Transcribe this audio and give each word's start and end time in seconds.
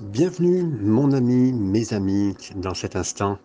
Bienvenue, 0.00 0.62
mon 0.62 1.10
ami, 1.10 1.52
mes 1.52 1.92
amis, 1.92 2.36
dans 2.54 2.74
cet 2.74 2.94
instant 2.94 3.36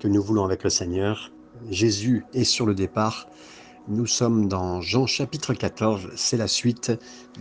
que 0.00 0.08
nous 0.08 0.22
voulons 0.22 0.42
avec 0.42 0.64
le 0.64 0.70
Seigneur. 0.70 1.30
Jésus 1.68 2.24
est 2.32 2.44
sur 2.44 2.64
le 2.64 2.74
départ. 2.74 3.28
Nous 3.88 4.06
sommes 4.06 4.48
dans 4.48 4.80
Jean 4.80 5.04
chapitre 5.04 5.52
14. 5.52 6.08
C'est 6.16 6.38
la 6.38 6.48
suite 6.48 6.92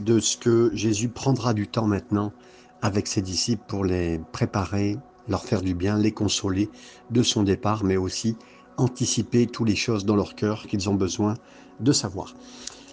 de 0.04 0.20
ce 0.20 0.36
que 0.36 0.70
Jésus 0.74 1.08
prendra 1.08 1.54
du 1.54 1.70
temps 1.70 1.88
maintenant 1.88 2.34
avec 2.82 3.08
ses 3.08 3.22
disciples 3.22 3.64
pour 3.70 3.86
les 3.86 4.20
préparer, 4.34 4.98
leur 5.30 5.46
faire 5.46 5.62
du 5.62 5.74
bien, 5.74 5.98
les 5.98 6.12
consoler 6.12 6.70
de 7.10 7.24
son 7.24 7.44
départ, 7.44 7.86
mais 7.86 7.96
aussi 7.96 8.36
anticiper 8.76 9.48
toutes 9.48 9.70
les 9.70 9.78
choses 9.78 10.04
dans 10.04 10.18
leur 10.18 10.36
cœur 10.36 10.68
qu'ils 10.68 10.90
ont 10.90 10.96
besoin 10.96 11.36
de 11.80 11.94
savoir. 11.94 12.36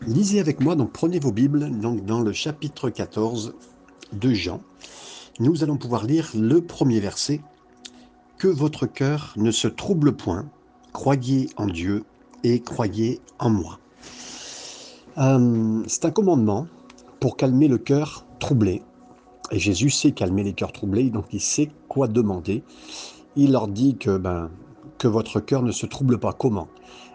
Lisez 0.07 0.39
avec 0.39 0.61
moi, 0.61 0.77
donc 0.77 0.93
prenez 0.93 1.19
vos 1.19 1.33
Bibles, 1.33 1.69
donc 1.81 2.05
dans 2.05 2.21
le 2.21 2.33
chapitre 2.33 2.91
14 2.91 3.55
de 4.13 4.33
Jean 4.33 4.63
nous 5.41 5.63
allons 5.63 5.77
pouvoir 5.77 6.05
lire 6.05 6.31
le 6.35 6.61
premier 6.61 7.01
verset. 7.01 7.41
Que 8.39 8.49
votre 8.49 8.87
cœur 8.87 9.33
ne 9.37 9.51
se 9.51 9.69
trouble 9.69 10.13
point, 10.13 10.47
croyez 10.93 11.49
en 11.57 11.67
Dieu 11.67 12.05
et 12.43 12.61
croyez 12.61 13.21
en 13.39 13.51
moi. 13.51 13.79
Euh, 15.19 15.83
c'est 15.87 16.05
un 16.05 16.11
commandement 16.11 16.67
pour 17.21 17.37
calmer 17.37 17.69
le 17.69 17.79
cœur 17.79 18.27
troublé. 18.41 18.83
Et 19.51 19.59
Jésus 19.59 19.91
sait 19.91 20.13
calmer 20.13 20.43
les 20.43 20.53
cœurs 20.53 20.73
troublés, 20.73 21.11
donc 21.11 21.27
il 21.33 21.41
sait 21.41 21.71
quoi 21.89 22.09
demander. 22.09 22.65
Il 23.37 23.53
leur 23.53 23.69
dit 23.69 23.97
que, 23.97 24.19
ben, 24.19 24.51
votre 25.09 25.41
cœur 25.41 25.63
ne 25.63 25.73
se 25.73 25.87
trouble 25.87 26.19
pas. 26.19 26.33
Comment? 26.33 26.69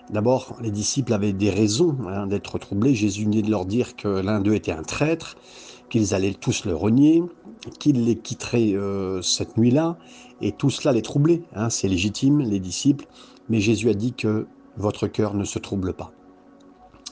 D'abord, 0.10 0.56
les 0.62 0.72
disciples 0.72 1.14
avaient 1.14 1.34
des 1.34 1.50
raisons 1.50 1.96
hein, 2.08 2.28
d'être 2.28 2.58
troublés. 2.58 2.96
Jésus 2.96 3.26
venait 3.26 3.42
de 3.42 3.52
leur 3.52 3.66
dire 3.66 3.96
que 3.96 4.08
l'un 4.08 4.40
d'eux 4.40 4.56
était 4.56 4.72
un 4.72 4.84
traître, 4.84 5.38
qu'ils 5.90 6.14
allaient 6.14 6.34
tous 6.34 6.66
le 6.66 6.76
renier, 6.76 7.24
qu'ils 7.80 8.06
les 8.06 8.16
quitteraient 8.16 8.74
euh, 8.74 9.22
cette 9.22 9.58
nuit-là, 9.58 9.98
et 10.42 10.52
tout 10.52 10.70
cela 10.70 10.94
les 10.94 11.02
troublait. 11.02 11.42
Hein, 11.56 11.70
c'est 11.70 11.88
légitime, 11.88 12.40
les 12.40 12.60
disciples, 12.60 13.06
mais 13.50 13.60
Jésus 13.60 13.90
a 13.90 13.94
dit 13.94 14.14
que 14.14 14.48
votre 14.78 15.08
cœur 15.08 15.34
ne 15.34 15.44
se 15.44 15.60
trouble 15.60 15.94
pas. 15.94 16.12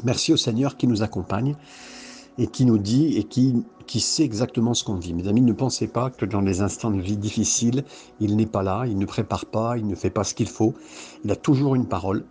Merci 0.04 0.32
au 0.32 0.38
Seigneur 0.38 0.78
qui 0.78 0.88
nous 0.88 1.02
accompagne 1.02 1.56
et 2.38 2.48
qui 2.48 2.66
nous 2.66 2.78
dit 2.78 3.18
et 3.18 3.24
qui, 3.24 3.66
qui 3.88 4.00
sait 4.00 4.24
exactement 4.24 4.74
ce 4.74 4.84
qu'on 4.84 4.96
vit. 4.96 5.14
Mes 5.14 5.28
amis, 5.28 5.42
ne 5.42 5.54
pensez 5.54 5.88
pas 5.88 6.12
que 6.12 6.26
dans 6.26 6.42
les 6.42 6.62
instants 6.62 6.92
de 6.92 7.02
vie 7.02 7.18
difficiles, 7.18 7.84
il 8.20 8.36
n'est 8.36 8.46
pas 8.46 8.62
là, 8.62 8.86
il 8.86 8.98
ne 8.98 9.06
prépare 9.06 9.46
pas, 9.46 9.78
il 9.78 9.88
ne 9.88 9.96
fait 9.96 10.12
pas 10.12 10.24
ce 10.24 10.36
qu'il 10.36 10.48
faut. 10.48 10.76
Il 11.26 11.32
a 11.32 11.36
toujours 11.36 11.74
une 11.74 11.88
parole, 11.88 12.26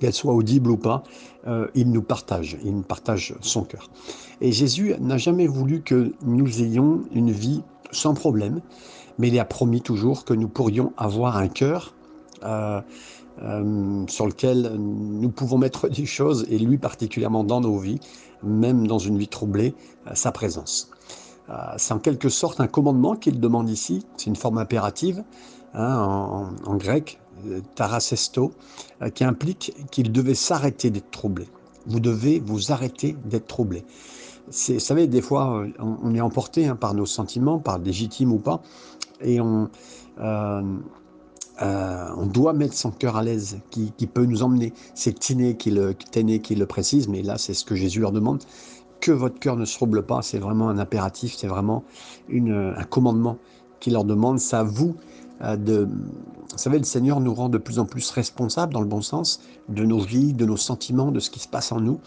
qu'elle 0.00 0.12
soit 0.12 0.34
audible 0.34 0.70
ou 0.70 0.76
pas, 0.76 1.04
euh, 1.46 1.68
il 1.74 1.90
nous 1.90 2.02
partage, 2.02 2.56
il 2.64 2.74
nous 2.74 2.82
partage 2.82 3.34
son 3.40 3.64
cœur. 3.64 3.90
Et 4.40 4.50
Jésus 4.50 4.94
n'a 5.00 5.18
jamais 5.18 5.46
voulu 5.46 5.82
que 5.82 6.12
nous 6.22 6.62
ayons 6.62 7.02
une 7.12 7.30
vie 7.30 7.62
sans 7.90 8.14
problème, 8.14 8.60
mais 9.18 9.28
il 9.28 9.38
a 9.38 9.44
promis 9.44 9.82
toujours 9.82 10.24
que 10.24 10.32
nous 10.32 10.48
pourrions 10.48 10.92
avoir 10.96 11.36
un 11.36 11.48
cœur 11.48 11.94
euh, 12.44 12.80
euh, 13.42 14.06
sur 14.08 14.26
lequel 14.26 14.74
nous 14.76 15.30
pouvons 15.30 15.58
mettre 15.58 15.88
des 15.88 16.06
choses, 16.06 16.46
et 16.48 16.58
lui 16.58 16.78
particulièrement 16.78 17.44
dans 17.44 17.60
nos 17.60 17.78
vies, 17.78 18.00
même 18.42 18.86
dans 18.86 18.98
une 18.98 19.18
vie 19.18 19.28
troublée, 19.28 19.74
sa 20.12 20.32
présence. 20.32 20.90
C'est 21.76 21.92
en 21.92 21.98
quelque 21.98 22.30
sorte 22.30 22.60
un 22.60 22.66
commandement 22.66 23.16
qu'il 23.16 23.38
demande 23.38 23.68
ici, 23.68 24.06
c'est 24.16 24.26
une 24.26 24.36
forme 24.36 24.56
impérative 24.56 25.22
hein, 25.74 26.48
en, 26.64 26.76
grec, 26.76 27.18
tarasesto, 27.74 28.52
euh, 29.02 29.10
qui 29.10 29.24
implique 29.24 29.74
qu'il 29.90 30.12
devait 30.12 30.34
s'arrêter 30.34 30.90
d'être 30.90 31.10
troublé. 31.10 31.46
Vous 31.86 32.00
devez 32.00 32.40
vous 32.40 32.72
arrêter 32.72 33.16
d'être 33.24 33.46
troublé. 33.46 33.84
Vous 34.46 34.78
savez, 34.78 35.06
des 35.06 35.22
fois, 35.22 35.58
euh, 35.58 35.68
on, 35.78 36.14
est 36.14 36.20
emporté 36.20 36.66
hein, 36.66 36.76
par 36.76 36.94
nos 36.94 37.06
sentiments, 37.06 37.58
par 37.58 37.78
légitimes 37.78 38.32
ou 38.32 38.38
pas, 38.38 38.62
et 39.20 39.40
on, 39.40 39.70
euh, 40.20 40.62
on 42.16 42.26
doit 42.26 42.52
mettre 42.52 42.74
son 42.74 42.90
cœur 42.90 43.16
à 43.16 43.22
l'aise, 43.22 43.58
qui, 43.70 43.90
peut 44.06 44.24
nous 44.24 44.42
emmener. 44.42 44.72
C'est 44.94 45.18
Tiné 45.18 45.56
qui 45.56 45.70
le, 45.70 45.92
qui 45.92 46.54
le 46.54 46.66
précise, 46.66 47.08
mais 47.08 47.22
là, 47.22 47.38
c'est 47.38 47.54
ce 47.54 47.64
que 47.64 47.74
Jésus 47.74 48.00
leur 48.00 48.12
demande. 48.12 48.42
Que 49.00 49.12
votre 49.12 49.38
cœur 49.38 49.56
ne 49.56 49.64
se 49.64 49.74
trouble 49.74 50.02
pas, 50.04 50.22
c'est 50.22 50.38
vraiment 50.38 50.68
un 50.68 50.78
impératif, 50.78 51.34
c'est 51.36 51.46
vraiment 51.46 51.84
un 52.32 52.84
commandement 52.84 53.38
qui 53.80 53.90
leur 53.90 54.04
demande. 54.04 54.38
C'est 54.38 54.56
à 54.56 54.62
vous 54.62 54.96
de, 55.40 55.88
vous 56.54 56.58
savez, 56.58 56.78
le 56.78 56.84
Seigneur 56.84 57.20
nous 57.20 57.34
rend 57.34 57.48
de 57.48 57.58
plus 57.58 57.78
en 57.78 57.84
plus 57.84 58.08
responsables, 58.10 58.72
dans 58.72 58.80
le 58.80 58.86
bon 58.86 59.02
sens, 59.02 59.40
de 59.68 59.84
nos 59.84 59.98
vies, 59.98 60.32
de 60.32 60.46
nos 60.46 60.56
sentiments, 60.56 61.10
de 61.10 61.20
ce 61.20 61.30
qui 61.30 61.40
se 61.40 61.48
passe 61.48 61.72
en 61.72 61.80
nous. 61.80 62.00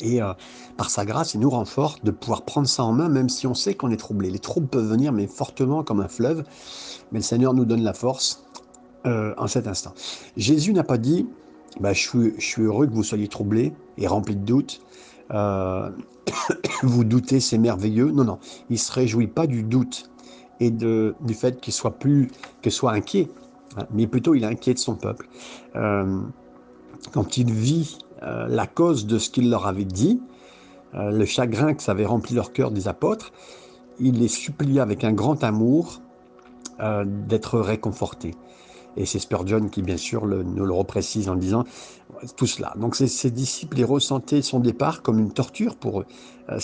Et 0.00 0.22
euh, 0.22 0.32
par 0.76 0.90
sa 0.90 1.04
grâce, 1.04 1.34
il 1.34 1.40
nous 1.40 1.50
rend 1.50 1.64
fort 1.64 1.96
de 2.04 2.10
pouvoir 2.10 2.42
prendre 2.42 2.68
ça 2.68 2.84
en 2.84 2.92
main, 2.92 3.08
même 3.08 3.28
si 3.28 3.46
on 3.46 3.54
sait 3.54 3.74
qu'on 3.74 3.90
est 3.90 3.96
troublé. 3.96 4.30
Les 4.30 4.38
troubles 4.38 4.68
peuvent 4.68 4.88
venir, 4.88 5.12
mais 5.12 5.26
fortement 5.26 5.82
comme 5.82 6.00
un 6.00 6.08
fleuve. 6.08 6.44
Mais 7.10 7.18
le 7.18 7.24
Seigneur 7.24 7.54
nous 7.54 7.64
donne 7.64 7.82
la 7.82 7.94
force 7.94 8.44
euh, 9.06 9.34
en 9.36 9.46
cet 9.46 9.66
instant. 9.66 9.94
Jésus 10.36 10.72
n'a 10.72 10.84
pas 10.84 10.98
dit 10.98 11.26
bah, 11.80 11.92
je, 11.92 12.32
suis, 12.38 12.62
heureux 12.62 12.86
que 12.86 12.94
vous 12.94 13.02
soyez 13.02 13.28
troublés 13.28 13.72
et 13.96 14.06
remplis 14.06 14.36
de 14.36 14.44
doutes. 14.44 14.80
Euh, 15.32 15.90
vous 16.82 17.04
doutez, 17.04 17.40
c'est 17.40 17.58
merveilleux. 17.58 18.10
Non, 18.10 18.24
non, 18.24 18.38
il 18.70 18.74
ne 18.74 18.78
se 18.78 18.92
réjouit 18.92 19.28
pas 19.28 19.46
du 19.46 19.62
doute 19.62 20.10
et 20.60 20.70
du 20.70 21.34
fait 21.34 21.60
qu'il 21.60 21.72
soit 21.72 21.98
plus, 21.98 22.30
qu'il 22.62 22.72
soit 22.72 22.92
inquiet, 22.92 23.28
hein, 23.76 23.86
mais 23.92 24.06
plutôt 24.06 24.34
il 24.34 24.44
est 24.44 24.48
inquiet 24.48 24.74
de 24.74 24.78
son 24.78 24.94
peuple. 24.94 25.28
Euh, 25.76 26.20
quand 27.12 27.36
il 27.36 27.52
vit 27.52 27.98
euh, 28.22 28.46
la 28.48 28.66
cause 28.66 29.06
de 29.06 29.18
ce 29.18 29.30
qu'il 29.30 29.50
leur 29.50 29.66
avait 29.66 29.84
dit, 29.84 30.20
euh, 30.94 31.10
le 31.10 31.24
chagrin 31.24 31.74
que 31.74 31.82
ça 31.82 31.92
avait 31.92 32.06
rempli 32.06 32.34
leur 32.34 32.52
cœur 32.52 32.70
des 32.70 32.88
apôtres, 32.88 33.32
il 34.00 34.18
les 34.18 34.28
supplia 34.28 34.82
avec 34.82 35.04
un 35.04 35.12
grand 35.12 35.42
amour 35.44 36.00
d'être 37.26 37.58
réconfortés. 37.58 38.36
Et 38.96 39.04
c'est 39.04 39.18
Spurgeon 39.18 39.68
qui, 39.68 39.82
bien 39.82 39.96
sûr, 39.96 40.24
nous 40.26 40.64
le 40.64 40.72
reprécise 40.72 41.28
en 41.28 41.34
disant 41.34 41.64
tout 42.36 42.46
cela. 42.46 42.72
Donc 42.76 42.94
ses 42.94 43.30
disciples 43.32 43.78
les 43.78 43.84
ressentaient 43.84 44.42
son 44.42 44.60
départ 44.60 45.02
comme 45.02 45.18
une 45.18 45.32
torture 45.32 45.74
pour 45.74 46.02
eux. 46.02 46.06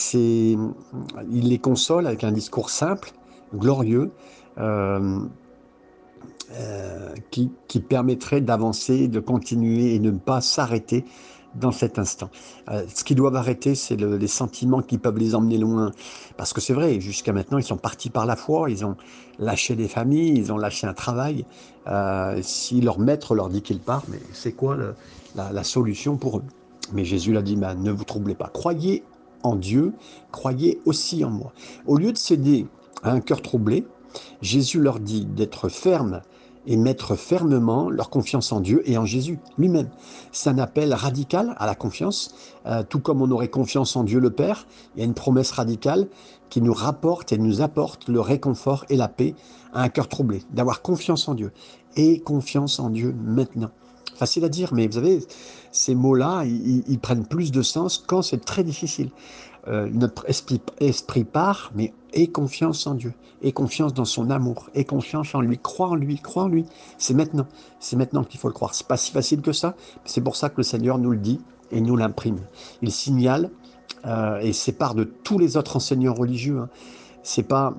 il 0.06 1.48
les 1.48 1.58
console 1.58 2.06
avec 2.06 2.22
un 2.22 2.30
discours 2.30 2.70
simple, 2.70 3.12
glorieux 3.54 4.10
euh, 4.58 5.20
euh, 6.52 7.14
qui, 7.30 7.80
permettrait 7.80 8.40
d'avancer, 8.40 9.08
de 9.08 9.18
continuer 9.18 9.94
et 9.94 9.98
de 9.98 10.10
ne 10.10 10.18
pas 10.18 10.40
s'arrêter 10.40 11.04
dans 11.54 11.72
cet 11.72 11.98
instant. 11.98 12.30
Euh, 12.68 12.84
ce 12.92 13.02
qu'ils 13.02 13.16
doivent 13.16 13.36
arrêter, 13.36 13.74
c'est 13.74 13.96
les 13.96 14.26
sentiments 14.26 14.82
qui 14.82 14.98
peuvent 14.98 15.18
les 15.18 15.34
emmener 15.34 15.58
loin. 15.58 15.92
Parce 16.36 16.52
que 16.52 16.60
c'est 16.60 16.74
vrai, 16.74 17.00
jusqu'à 17.00 17.32
maintenant, 17.32 17.58
ils 17.58 17.64
sont 17.64 17.76
partis 17.76 18.10
par 18.10 18.26
la 18.26 18.36
foi, 18.36 18.70
ils 18.70 18.84
ont 18.84 18.96
lâché 19.38 19.74
des 19.74 19.88
familles, 19.88 20.36
ils 20.36 20.52
ont 20.52 20.58
lâché 20.58 20.86
un 20.86 20.94
travail. 20.94 21.44
si 22.42 22.80
leur 22.80 22.98
maître 22.98 23.34
leur 23.34 23.48
dit 23.48 23.62
qu'ils 23.62 23.80
partent, 23.80 24.08
mais 24.08 24.20
c'est 24.32 24.52
quoi 24.52 24.76
la, 25.34 25.64
solution 25.64 26.16
pour 26.16 26.38
eux? 26.38 26.44
Mais 26.92 27.04
Jésus 27.04 27.32
l'a 27.32 27.42
dit, 27.42 27.56
ben, 27.56 27.74
ne 27.74 27.90
vous 27.90 28.04
troublez 28.04 28.34
pas. 28.34 28.50
Croyez 28.52 29.02
en 29.42 29.56
Dieu, 29.56 29.92
croyez 30.32 30.80
aussi 30.84 31.24
en 31.24 31.30
moi. 31.30 31.52
Au 31.86 31.96
lieu 31.96 32.12
de 32.12 32.18
céder 32.18 32.66
un 33.12 33.20
cœur 33.20 33.42
troublé, 33.42 33.86
Jésus 34.40 34.80
leur 34.80 35.00
dit 35.00 35.26
d'être 35.26 35.68
fermes 35.68 36.22
et 36.66 36.76
mettre 36.76 37.14
fermement 37.14 37.90
leur 37.90 38.10
confiance 38.10 38.52
en 38.52 38.60
Dieu 38.60 38.82
et 38.88 38.96
en 38.96 39.04
Jésus 39.04 39.38
lui-même. 39.58 39.90
C'est 40.32 40.50
un 40.50 40.58
appel 40.58 40.94
radical 40.94 41.54
à 41.58 41.66
la 41.66 41.74
confiance, 41.74 42.34
euh, 42.66 42.82
tout 42.88 43.00
comme 43.00 43.20
on 43.20 43.30
aurait 43.30 43.48
confiance 43.48 43.96
en 43.96 44.04
Dieu 44.04 44.18
le 44.18 44.30
Père. 44.30 44.66
Il 44.94 45.00
y 45.00 45.02
a 45.02 45.04
une 45.04 45.14
promesse 45.14 45.50
radicale 45.50 46.08
qui 46.48 46.62
nous 46.62 46.72
rapporte 46.72 47.32
et 47.32 47.38
nous 47.38 47.60
apporte 47.60 48.08
le 48.08 48.20
réconfort 48.20 48.84
et 48.88 48.96
la 48.96 49.08
paix 49.08 49.34
à 49.72 49.82
un 49.82 49.88
cœur 49.88 50.08
troublé, 50.08 50.42
d'avoir 50.52 50.82
confiance 50.82 51.28
en 51.28 51.34
Dieu 51.34 51.52
et 51.96 52.20
confiance 52.20 52.78
en 52.78 52.90
Dieu 52.90 53.14
maintenant. 53.24 53.70
Facile 54.16 54.44
à 54.44 54.48
dire, 54.48 54.72
mais 54.72 54.86
vous 54.86 54.92
savez, 54.92 55.26
ces 55.72 55.94
mots-là, 55.94 56.44
ils, 56.44 56.98
prennent 57.00 57.26
plus 57.26 57.50
de 57.50 57.62
sens 57.62 57.98
quand 57.98 58.22
c'est 58.22 58.44
très 58.44 58.62
difficile. 58.62 59.10
Euh, 59.66 59.88
notre 59.92 60.28
esprit, 60.28 60.60
esprit 60.78 61.24
part, 61.24 61.72
mais 61.74 61.92
aie 62.14 62.28
confiance 62.28 62.86
en 62.86 62.94
Dieu, 62.94 63.12
aie 63.42 63.52
confiance 63.52 63.92
dans 63.92 64.04
son 64.04 64.30
amour, 64.30 64.70
aie 64.74 64.84
confiance 64.84 65.34
en 65.34 65.40
lui, 65.40 65.58
crois 65.58 65.88
en 65.88 65.94
lui, 65.94 66.18
crois 66.18 66.44
en 66.44 66.48
lui. 66.48 66.64
C'est 66.98 67.14
maintenant, 67.14 67.46
c'est 67.80 67.96
maintenant 67.96 68.24
qu'il 68.24 68.40
faut 68.40 68.48
le 68.48 68.54
croire. 68.54 68.74
C'est 68.74 68.86
pas 68.86 68.96
si 68.96 69.12
facile 69.12 69.42
que 69.42 69.52
ça. 69.52 69.74
C'est 70.04 70.22
pour 70.22 70.36
ça 70.36 70.48
que 70.48 70.56
le 70.58 70.62
Seigneur 70.62 70.98
nous 70.98 71.10
le 71.10 71.18
dit 71.18 71.40
et 71.70 71.80
nous 71.80 71.96
l'imprime. 71.96 72.40
Il 72.82 72.90
signale 72.90 73.50
euh, 74.06 74.38
et 74.40 74.52
sépare 74.52 74.94
de 74.94 75.04
tous 75.04 75.38
les 75.38 75.56
autres 75.56 75.76
enseignants 75.76 76.14
religieux. 76.14 76.58
Hein. 76.60 76.68
C'est 77.22 77.42
pas 77.42 77.74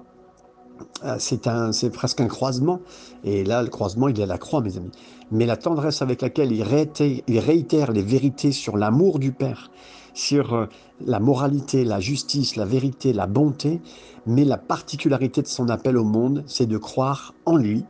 euh, 1.04 1.15
c'est 1.19 1.48
un, 1.48 1.71
c'est 1.71 1.89
presque 1.89 2.21
un 2.21 2.27
croisement. 2.27 2.81
Et 3.24 3.44
là, 3.44 3.62
le 3.62 3.69
croisement, 3.69 4.07
il 4.07 4.19
est 4.19 4.24
à 4.24 4.27
la 4.27 4.38
croix, 4.38 4.62
mes 4.62 4.77
amis. 4.77 4.92
Mais 5.31 5.45
la 5.45 5.57
tendresse 5.57 6.01
avec 6.01 6.21
laquelle 6.21 6.51
il 6.51 6.63
réitère, 6.63 7.21
il 7.27 7.39
réitère 7.39 7.92
les 7.92 8.01
vérités 8.01 8.51
sur 8.51 8.77
l'amour 8.77 9.19
du 9.19 9.31
Père, 9.31 9.71
sur 10.15 10.53
euh, 10.53 10.65
la 11.06 11.19
moralité, 11.19 11.83
la 11.83 12.00
justice, 12.00 12.56
la 12.56 12.65
vérité, 12.65 13.13
la 13.13 13.27
bonté, 13.27 13.81
mais 14.25 14.44
la 14.44 14.57
particularité 14.57 15.44
de 15.44 15.47
son 15.47 15.69
appel 15.69 15.97
au 15.97 16.03
monde, 16.03 16.44
c'est 16.47 16.65
de 16.65 16.77
croire 16.79 17.35
en 17.45 17.57
lui, 17.57 17.85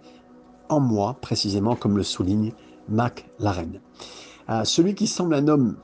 en 0.68 0.82
moi, 0.82 1.16
précisément, 1.22 1.76
comme 1.76 1.96
le 1.96 2.04
souligne 2.04 2.52
Mac 2.90 3.30
Larenne. 3.40 3.80
Euh, 4.50 4.66
celui 4.66 4.96
qui 4.96 5.08
semble 5.08 5.36
un 5.36 5.48
homme 5.48 5.78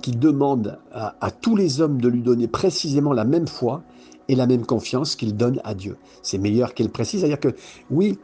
qui 0.00 0.12
demande 0.12 0.78
à, 0.92 1.32
tous 1.32 1.56
les 1.56 1.80
hommes 1.80 2.00
de 2.00 2.06
lui 2.06 2.22
donner 2.22 2.46
précisément 2.46 3.12
la 3.12 3.24
même 3.24 3.48
foi 3.48 3.82
et 4.28 4.36
la 4.36 4.46
même 4.46 4.64
confiance 4.64 5.16
qu'il 5.16 5.36
donne 5.36 5.60
à 5.64 5.74
Dieu. 5.74 5.96
C'est 6.22 6.38
meilleur 6.38 6.74
qu'elle 6.74 6.90
précise, 6.90 7.20
c'est-à-dire 7.20 7.40
que 7.40 7.56
oui, 7.90 8.16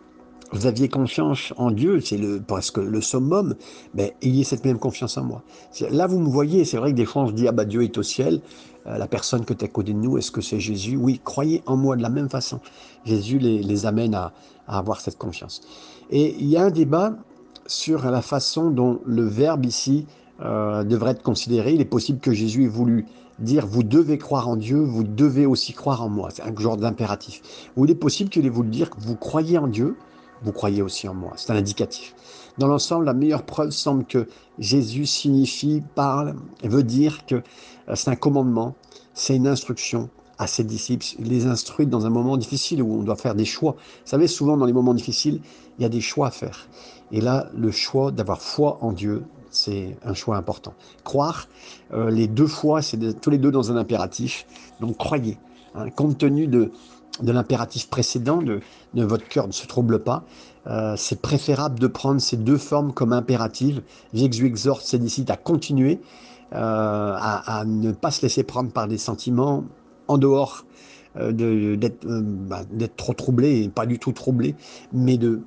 vous 0.53 0.67
aviez 0.67 0.89
confiance 0.89 1.53
en 1.57 1.71
Dieu, 1.71 2.01
c'est 2.01 2.17
le, 2.17 2.41
presque 2.41 2.79
le 2.79 3.01
summum, 3.01 3.55
mais 3.95 4.17
ayez 4.23 4.45
cette 4.45 4.65
même 4.65 4.79
confiance 4.79 5.19
en 5.19 5.25
moi. 5.25 5.43
Là, 5.91 6.07
vous 6.07 6.19
me 6.19 6.29
voyez, 6.29 6.65
c'est 6.65 6.79
vrai 6.79 6.93
que 6.93 6.97
des 6.97 7.05
fois, 7.05 7.23
on 7.23 7.27
se 7.29 7.33
dit, 7.33 7.47
ah 7.49 7.53
bah 7.53 7.65
Dieu 7.65 7.83
est 7.83 7.97
au 7.99 8.03
ciel, 8.03 8.41
euh, 8.87 8.97
la 8.97 9.07
personne 9.07 9.45
que 9.45 9.53
tu 9.53 9.65
as 9.65 9.69
côté 9.69 9.93
de 9.93 9.99
nous, 9.99 10.17
est-ce 10.19 10.31
que 10.31 10.41
c'est 10.41 10.61
Jésus? 10.61 10.97
Oui, 10.97 11.21
croyez 11.23 11.63
en 11.67 11.77
moi 11.77 11.97
de 11.97 12.03
la 12.03 12.09
même 12.09 12.31
façon. 12.31 12.61
Jésus 13.05 13.39
les, 13.39 13.87
amène 13.87 14.15
à, 14.15 14.33
avoir 14.67 15.01
cette 15.01 15.19
confiance. 15.19 15.61
Et 16.11 16.35
il 16.39 16.47
y 16.47 16.57
a 16.57 16.65
un 16.65 16.71
débat 16.71 17.15
sur 17.67 18.05
la 18.11 18.23
façon 18.23 18.71
dont 18.71 19.01
le 19.05 19.25
verbe 19.25 19.67
ici 19.67 20.07
euh, 20.41 20.85
devrait 20.85 21.13
être 21.13 21.23
considéré. 21.23 21.75
Il 21.75 21.81
est 21.81 21.87
possible 21.87 22.21
que 22.21 22.33
Jésus 22.33 22.65
ait 22.65 22.69
voulu 22.69 23.07
dire 23.39 23.67
vous 23.67 23.83
devez 23.83 24.19
croire 24.19 24.49
en 24.49 24.57
Dieu, 24.57 24.79
vous 24.79 25.05
devez 25.05 25.47
aussi 25.47 25.73
croire 25.73 26.03
en 26.03 26.09
moi. 26.09 26.31
C'est 26.33 26.43
un 26.43 26.55
genre 26.57 26.77
d'impératif. 26.77 27.71
Ou 27.77 27.85
il 27.85 27.91
est 27.91 27.95
possible 27.95 28.31
qu'il 28.31 28.47
ait 28.47 28.51
voulu 28.51 28.71
dire 28.71 28.91
vous 28.99 29.17
croyez 29.17 29.59
en 29.59 29.69
Dieu, 29.69 29.97
vous 30.43 30.53
croyez 30.53 30.83
aussi 30.83 31.09
en 31.09 31.15
moi. 31.15 31.33
C'est 31.37 31.53
un 31.53 31.57
indicatif. 31.57 32.15
Dans 32.59 32.67
l'ensemble, 32.67 33.05
la 33.05 33.15
meilleure 33.15 33.45
preuve 33.45 33.71
semble 33.71 34.05
que 34.05 34.29
Jésus 34.59 35.07
signifie, 35.07 35.83
parle, 35.95 36.35
veut 36.65 36.83
dire 36.83 37.25
que 37.27 37.37
euh, 37.37 37.95
c'est 37.95 38.11
un 38.11 38.17
commandement, 38.17 38.75
c'est 39.15 39.37
une 39.37 39.47
instruction 39.47 40.11
à 40.39 40.47
ses 40.47 40.65
disciples. 40.65 41.07
Il 41.19 41.29
les 41.29 41.47
instruit 41.47 41.87
dans 41.87 42.07
un 42.07 42.11
moment 42.11 42.37
difficile 42.37 42.83
où 42.83 43.01
on 43.01 43.03
doit 43.03 43.17
faire 43.17 43.35
des 43.35 43.45
choix. 43.45 43.73
Vous 43.73 44.11
savez, 44.11 44.27
souvent 44.27 44.57
dans 44.57 44.67
les 44.67 44.73
moments 44.73 44.95
difficiles, 44.95 45.41
il 45.79 45.83
y 45.83 45.85
a 45.85 45.89
des 45.89 46.01
choix 46.01 46.29
à 46.29 46.31
faire. 46.31 46.69
Et 47.13 47.21
là, 47.21 47.49
le 47.57 47.71
choix 47.71 48.11
d'avoir 48.11 48.41
foi 48.41 48.79
en 48.81 48.93
Dieu, 48.93 49.25
c'est 49.51 49.97
un 50.05 50.15
choix 50.15 50.37
important. 50.37 50.75
Croire, 51.05 51.49
euh, 51.93 52.11
les 52.11 52.27
deux 52.29 52.47
fois, 52.47 52.83
c'est 52.83 53.21
tous 53.21 53.31
les 53.31 53.39
deux 53.39 53.51
dans 53.51 53.73
un 53.73 53.77
impératif. 53.77 54.47
Donc 54.81 54.97
croyez. 54.97 55.39
Hein, 55.75 55.91
compte 55.91 56.19
tenu 56.19 56.47
de, 56.47 56.73
de 57.23 57.33
l'impératif 57.33 57.89
précédent, 57.89 58.43
de, 58.43 58.61
votre 58.95 59.27
cœur 59.29 59.47
ne 59.47 59.53
se 59.53 59.67
trouble 59.67 60.01
pas, 60.01 60.25
euh, 60.67 60.95
c'est 60.97 61.21
préférable 61.21 61.79
de 61.79 61.87
prendre 61.87 62.21
ces 62.21 62.37
deux 62.37 62.59
formes 62.59 62.93
comme 62.93 63.13
impératives. 63.13 63.83
Jésus 64.13 64.47
exhorte 64.47 64.83
ses 64.83 64.99
disciples 64.99 65.33
à 65.33 65.37
continuer, 65.37 66.01
euh, 66.55 67.15
à, 67.19 67.65
ne 67.67 67.93
pas 67.93 68.11
se 68.11 68.23
laisser 68.23 68.43
prendre 68.45 68.71
par 68.71 68.89
des 68.89 68.99
sentiments 68.99 69.65
en 70.07 70.19
dehors 70.19 70.65
bah, 71.15 72.61
d'être 72.71 72.97
trop 72.97 73.13
troublé, 73.13 73.63
et 73.63 73.69
pas 73.69 73.87
du 73.87 73.99
tout 73.99 74.13
troublé, 74.13 74.55
mais 74.93 75.19
de 75.19 75.43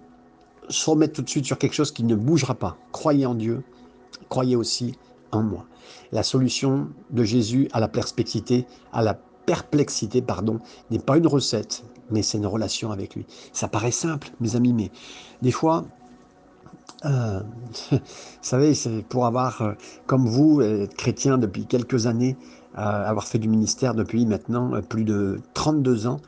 se 0.68 0.90
remettre 0.90 1.14
tout 1.14 1.22
de 1.22 1.30
suite 1.30 1.46
sur 1.46 1.58
quelque 1.58 1.74
chose 1.74 1.92
qui 1.92 2.04
ne 2.04 2.16
bougera 2.16 2.56
pas. 2.56 2.78
Croyez 2.92 3.26
en 3.26 3.36
Dieu, 3.36 3.64
croyez 4.30 4.56
aussi 4.56 4.96
en 5.32 5.44
moi. 5.44 5.66
La 6.12 6.24
solution 6.24 6.90
de 7.10 7.24
Jésus 7.24 7.70
à 7.72 7.80
la 7.80 7.88
perplexité, 7.88 8.66
à 8.92 9.02
la 9.02 9.20
perplexité, 9.52 10.22
pardon, 10.22 10.62
n'est 10.92 11.00
pas 11.00 11.18
une 11.18 11.28
recette, 11.28 11.84
mais 12.10 12.22
c'est 12.22 12.38
une 12.38 12.46
relation 12.46 12.94
avec 12.94 13.16
lui. 13.16 13.26
Ça 13.52 13.68
paraît 13.68 13.92
simple, 13.92 14.30
mes 14.40 14.56
amis, 14.56 14.72
mais 14.72 14.92
des 15.42 15.52
fois, 15.52 15.84
euh, 17.04 17.42
vous 17.92 18.00
savez, 18.42 18.74
c'est 18.74 19.04
pour 19.10 19.26
avoir, 19.26 19.62
euh, 19.62 19.74
comme 20.06 20.26
vous, 20.26 20.62
être 20.62 20.96
chrétien 20.96 21.38
depuis 21.38 21.66
quelques 21.66 22.08
années, 22.08 22.38
euh, 22.78 22.80
avoir 22.82 23.28
fait 23.28 23.40
du 23.40 23.50
ministère 23.50 23.94
depuis 23.94 24.26
maintenant 24.26 24.82
plus 24.84 25.04
de 25.04 25.42
32 25.54 26.08
ans, 26.08 26.22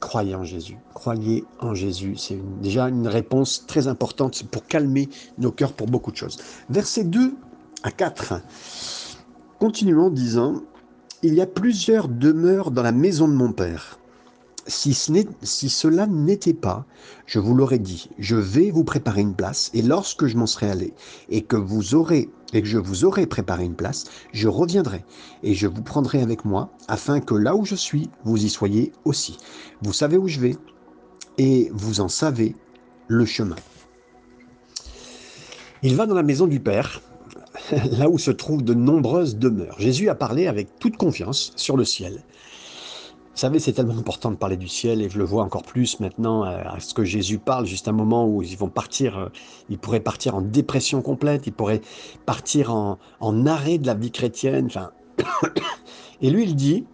croyez 0.00 0.34
en 0.34 0.44
Jésus. 0.44 0.78
Croyez 0.94 1.44
en 1.60 1.74
Jésus. 1.74 2.16
C'est 2.16 2.40
déjà 2.62 2.88
une 2.88 3.06
réponse 3.06 3.66
très 3.66 3.86
importante 3.86 4.44
pour 4.44 4.64
calmer 4.64 5.10
nos 5.36 5.52
cœurs 5.52 5.74
pour 5.74 5.88
beaucoup 5.88 6.10
de 6.10 6.16
choses. 6.16 6.38
Verset 6.70 7.04
2 7.04 7.34
à 7.82 7.90
4. 7.90 8.40
Continuons 9.58 10.08
disant 10.08 10.62
Il 11.24 11.34
y 11.34 11.40
a 11.40 11.46
plusieurs 11.46 12.08
demeures 12.08 12.72
dans 12.72 12.82
la 12.82 12.90
maison 12.90 13.28
de 13.28 13.34
mon 13.34 13.52
Père. 13.52 14.00
Si, 14.66 14.92
ce 14.92 15.12
si 15.42 15.70
cela 15.70 16.08
n'était 16.08 16.52
pas, 16.52 16.84
je 17.26 17.38
vous 17.38 17.54
l'aurais 17.54 17.78
dit, 17.78 18.10
je 18.18 18.34
vais 18.34 18.72
vous 18.72 18.82
préparer 18.82 19.20
une 19.20 19.36
place, 19.36 19.70
et 19.72 19.82
lorsque 19.82 20.26
je 20.26 20.36
m'en 20.36 20.46
serai 20.46 20.68
allé, 20.68 20.94
et 21.28 21.42
que 21.42 21.54
vous 21.54 21.94
aurez 21.94 22.28
et 22.52 22.60
que 22.60 22.66
je 22.66 22.78
vous 22.78 23.04
aurai 23.04 23.26
préparé 23.26 23.64
une 23.64 23.76
place, 23.76 24.04
je 24.32 24.48
reviendrai 24.48 25.04
et 25.44 25.54
je 25.54 25.68
vous 25.68 25.82
prendrai 25.82 26.22
avec 26.22 26.44
moi, 26.44 26.70
afin 26.88 27.20
que 27.20 27.34
là 27.34 27.54
où 27.54 27.64
je 27.64 27.76
suis, 27.76 28.10
vous 28.24 28.44
y 28.44 28.48
soyez 28.48 28.90
aussi. 29.04 29.38
Vous 29.80 29.92
savez 29.92 30.16
où 30.16 30.26
je 30.26 30.40
vais 30.40 30.56
et 31.38 31.70
vous 31.72 32.00
en 32.00 32.08
savez 32.08 32.56
le 33.06 33.24
chemin. 33.24 33.56
Il 35.84 35.94
va 35.94 36.06
dans 36.06 36.14
la 36.16 36.22
maison 36.24 36.48
du 36.48 36.58
Père, 36.58 37.00
là 37.98 38.08
où 38.08 38.18
se 38.18 38.30
trouvent 38.30 38.62
de 38.62 38.74
nombreuses 38.74 39.36
demeures. 39.36 39.78
Jésus 39.78 40.08
a 40.08 40.14
parlé 40.14 40.46
avec 40.46 40.78
toute 40.78 40.96
confiance 40.96 41.52
sur 41.56 41.76
le 41.76 41.84
ciel. 41.84 42.22
Vous 43.34 43.38
savez, 43.38 43.60
c'est 43.60 43.72
tellement 43.72 43.96
important 43.96 44.30
de 44.30 44.36
parler 44.36 44.58
du 44.58 44.68
ciel 44.68 45.00
et 45.00 45.08
je 45.08 45.16
le 45.16 45.24
vois 45.24 45.42
encore 45.42 45.62
plus 45.62 46.00
maintenant 46.00 46.44
euh, 46.44 46.58
à 46.66 46.80
ce 46.80 46.92
que 46.92 47.02
Jésus 47.02 47.38
parle, 47.38 47.64
juste 47.64 47.88
un 47.88 47.92
moment 47.92 48.28
où 48.28 48.42
ils 48.42 48.58
vont 48.58 48.68
partir, 48.68 49.16
euh, 49.16 49.28
ils 49.70 49.78
pourraient 49.78 50.00
partir 50.00 50.34
en 50.34 50.42
dépression 50.42 51.00
complète, 51.00 51.46
ils 51.46 51.52
pourraient 51.52 51.80
partir 52.26 52.74
en, 52.74 53.46
arrêt 53.46 53.78
de 53.78 53.86
la 53.86 53.94
vie 53.94 54.10
chrétienne. 54.10 54.66
Enfin, 54.66 54.90
et 56.20 56.28
lui, 56.28 56.42
il 56.42 56.54
dit, 56.54 56.84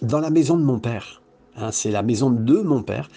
dans 0.00 0.20
la 0.20 0.30
maison 0.30 0.56
de 0.56 0.62
mon 0.62 0.78
Père, 0.78 1.22
hein, 1.56 1.70
c'est 1.70 1.90
la 1.90 2.02
maison 2.02 2.30
de 2.30 2.62
mon 2.62 2.82
Père, 2.82 3.10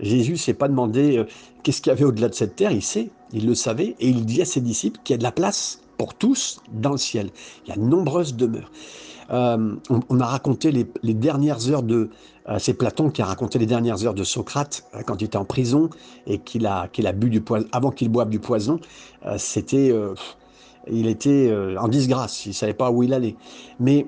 Jésus 0.00 0.32
ne 0.32 0.36
s'est 0.36 0.54
pas 0.54 0.68
demandé 0.68 1.18
euh, 1.18 1.26
qu'est-ce 1.62 1.82
qu'il 1.82 1.90
y 1.90 1.92
avait 1.92 2.04
au-delà 2.04 2.30
de 2.30 2.34
cette 2.34 2.56
terre, 2.56 2.72
il 2.72 2.82
sait, 2.82 3.10
il 3.34 3.46
le 3.46 3.54
savait, 3.54 3.96
et 4.00 4.08
il 4.08 4.24
dit 4.24 4.40
à 4.40 4.46
ses 4.46 4.62
disciples 4.62 5.00
qu'il 5.04 5.12
y 5.12 5.16
a 5.16 5.18
de 5.18 5.24
la 5.24 5.32
place 5.32 5.82
pour 5.96 6.14
tous 6.14 6.60
dans 6.72 6.92
le 6.92 6.98
ciel. 6.98 7.30
Il 7.64 7.70
y 7.70 7.72
a 7.72 7.76
de 7.76 7.82
nombreuses 7.82 8.34
demeures. 8.34 8.70
Euh, 9.30 9.74
on, 10.08 10.20
a 10.20 10.26
raconté 10.26 10.70
les, 10.70 11.14
dernières 11.14 11.68
heures 11.70 11.82
de. 11.82 12.10
Euh, 12.48 12.58
c'est 12.58 12.74
Platon 12.74 13.10
qui 13.10 13.22
a 13.22 13.26
raconté 13.26 13.58
les 13.58 13.66
dernières 13.66 14.04
heures 14.04 14.14
de 14.14 14.22
Socrate 14.22 14.84
euh, 14.94 15.02
quand 15.04 15.20
il 15.20 15.24
était 15.24 15.36
en 15.36 15.44
prison 15.44 15.90
et 16.26 16.38
qu'il 16.38 16.66
a, 16.66 16.88
qu'il 16.88 17.06
a 17.06 17.12
bu 17.12 17.28
du 17.28 17.40
poison. 17.40 17.66
Avant 17.72 17.90
qu'il 17.90 18.08
boive 18.08 18.28
du 18.28 18.38
poison, 18.38 18.78
c'était. 19.38 19.92
il 20.88 21.08
était 21.08 21.52
en 21.78 21.88
disgrâce, 21.88 22.46
il 22.46 22.50
ne 22.50 22.54
savait 22.54 22.74
pas 22.74 22.90
où 22.90 23.02
il 23.02 23.12
allait. 23.12 23.36
Mais 23.80 24.06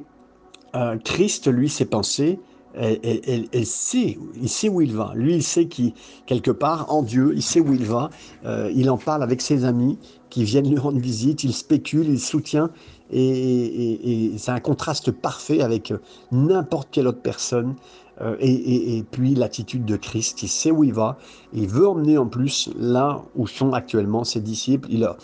Christ, 1.05 1.49
lui, 1.49 1.69
ses 1.69 1.87
pensées, 1.87 2.39
elle, 2.79 3.67
sait, 3.67 4.19
il 4.41 4.49
sait 4.49 4.69
où 4.69 4.81
il 4.81 4.95
va. 4.95 5.13
Lui, 5.15 5.35
il 5.35 5.43
sait 5.43 5.67
qu'il, 5.67 5.93
quelque 6.27 6.51
part, 6.51 6.93
en 6.93 7.03
Dieu, 7.03 7.33
il 7.35 7.43
sait 7.43 7.61
où 7.61 7.73
il 7.75 7.85
va. 7.85 8.11
il 8.45 8.89
en 8.91 8.99
parle 8.99 9.23
avec 9.23 9.41
ses 9.41 9.65
amis 9.65 9.99
qui 10.31 10.45
viennent 10.45 10.69
lui 10.69 10.79
rendre 10.79 10.99
visite. 10.99 11.45
Il 11.45 11.53
spécule, 11.53 12.09
il 12.09 12.21
soutient. 12.21 12.71
Et, 13.11 14.35
c'est 14.37 14.51
un 14.51 14.61
contraste 14.61 15.11
parfait 15.11 15.61
avec 15.63 15.93
n'importe 16.31 16.89
quelle 16.91 17.09
autre 17.09 17.23
personne. 17.23 17.75
Euh, 18.21 18.37
et, 18.41 19.05
puis 19.11 19.35
l'attitude 19.35 19.85
de 19.85 19.97
Christ, 19.97 20.43
il 20.43 20.49
sait 20.49 20.71
où 20.71 20.83
il 20.83 20.93
va, 20.93 21.19
il 21.53 21.69
veut 21.69 21.87
emmener 21.87 22.19
en 22.19 22.27
plus 22.27 22.69
là 22.77 23.23
où 23.37 23.47
sont 23.47 23.73
actuellement 23.73 24.25
ses 24.25 24.41
disciples. 24.41 24.89
Il 24.91 25.05
a... 25.05 25.17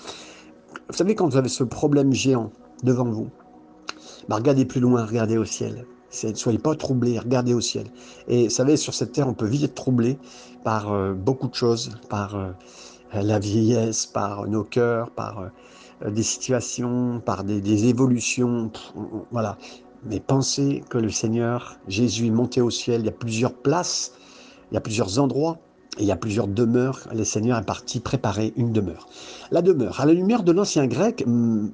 Vous 0.88 0.94
savez, 0.94 1.14
quand 1.14 1.28
vous 1.28 1.36
avez 1.36 1.48
ce 1.48 1.64
problème 1.64 2.12
géant 2.12 2.50
devant 2.84 3.10
vous, 3.10 3.30
bah, 4.28 4.36
regardez 4.36 4.64
plus 4.64 4.80
loin, 4.80 5.04
regardez 5.04 5.36
au 5.36 5.44
ciel. 5.44 5.86
Ne 6.22 6.34
soyez 6.34 6.58
pas 6.58 6.74
troublés, 6.74 7.18
regardez 7.18 7.54
au 7.54 7.60
ciel. 7.60 7.86
Et 8.28 8.44
vous 8.44 8.50
savez, 8.50 8.76
sur 8.76 8.94
cette 8.94 9.12
terre, 9.12 9.28
on 9.28 9.34
peut 9.34 9.46
vite 9.46 9.64
être 9.64 9.74
troublé 9.74 10.18
par 10.62 10.92
euh, 10.92 11.12
beaucoup 11.12 11.48
de 11.48 11.54
choses, 11.54 11.90
par 12.08 12.36
euh, 12.36 12.50
la 13.12 13.38
vieillesse, 13.38 14.06
par 14.06 14.46
nos 14.46 14.64
cœurs, 14.64 15.10
par 15.10 15.50
euh, 16.04 16.10
des 16.10 16.22
situations, 16.22 17.20
par 17.24 17.44
des, 17.44 17.86
évolutions, 17.86 18.70
voilà. 19.30 19.56
Mais 20.06 20.20
pensez 20.20 20.84
que 20.90 20.98
le 20.98 21.08
Seigneur, 21.08 21.78
Jésus 21.88 22.26
est 22.26 22.30
monté 22.30 22.60
au 22.60 22.70
ciel, 22.70 23.00
il 23.00 23.06
y 23.06 23.08
a 23.08 23.12
plusieurs 23.12 23.54
places, 23.54 24.12
il 24.70 24.74
y 24.74 24.76
a 24.76 24.80
plusieurs 24.80 25.18
endroits, 25.18 25.58
et 25.98 26.02
il 26.02 26.06
y 26.06 26.12
a 26.12 26.16
plusieurs 26.16 26.48
demeures. 26.48 27.08
Le 27.14 27.24
Seigneur 27.24 27.58
est 27.58 27.64
parti 27.64 28.00
préparer 28.00 28.52
une 28.56 28.72
demeure. 28.72 29.06
La 29.50 29.62
demeure, 29.62 30.00
à 30.00 30.06
la 30.06 30.12
lumière 30.12 30.42
de 30.42 30.52
l'ancien 30.52 30.86
grec, 30.86 31.24
hmm, 31.26 31.68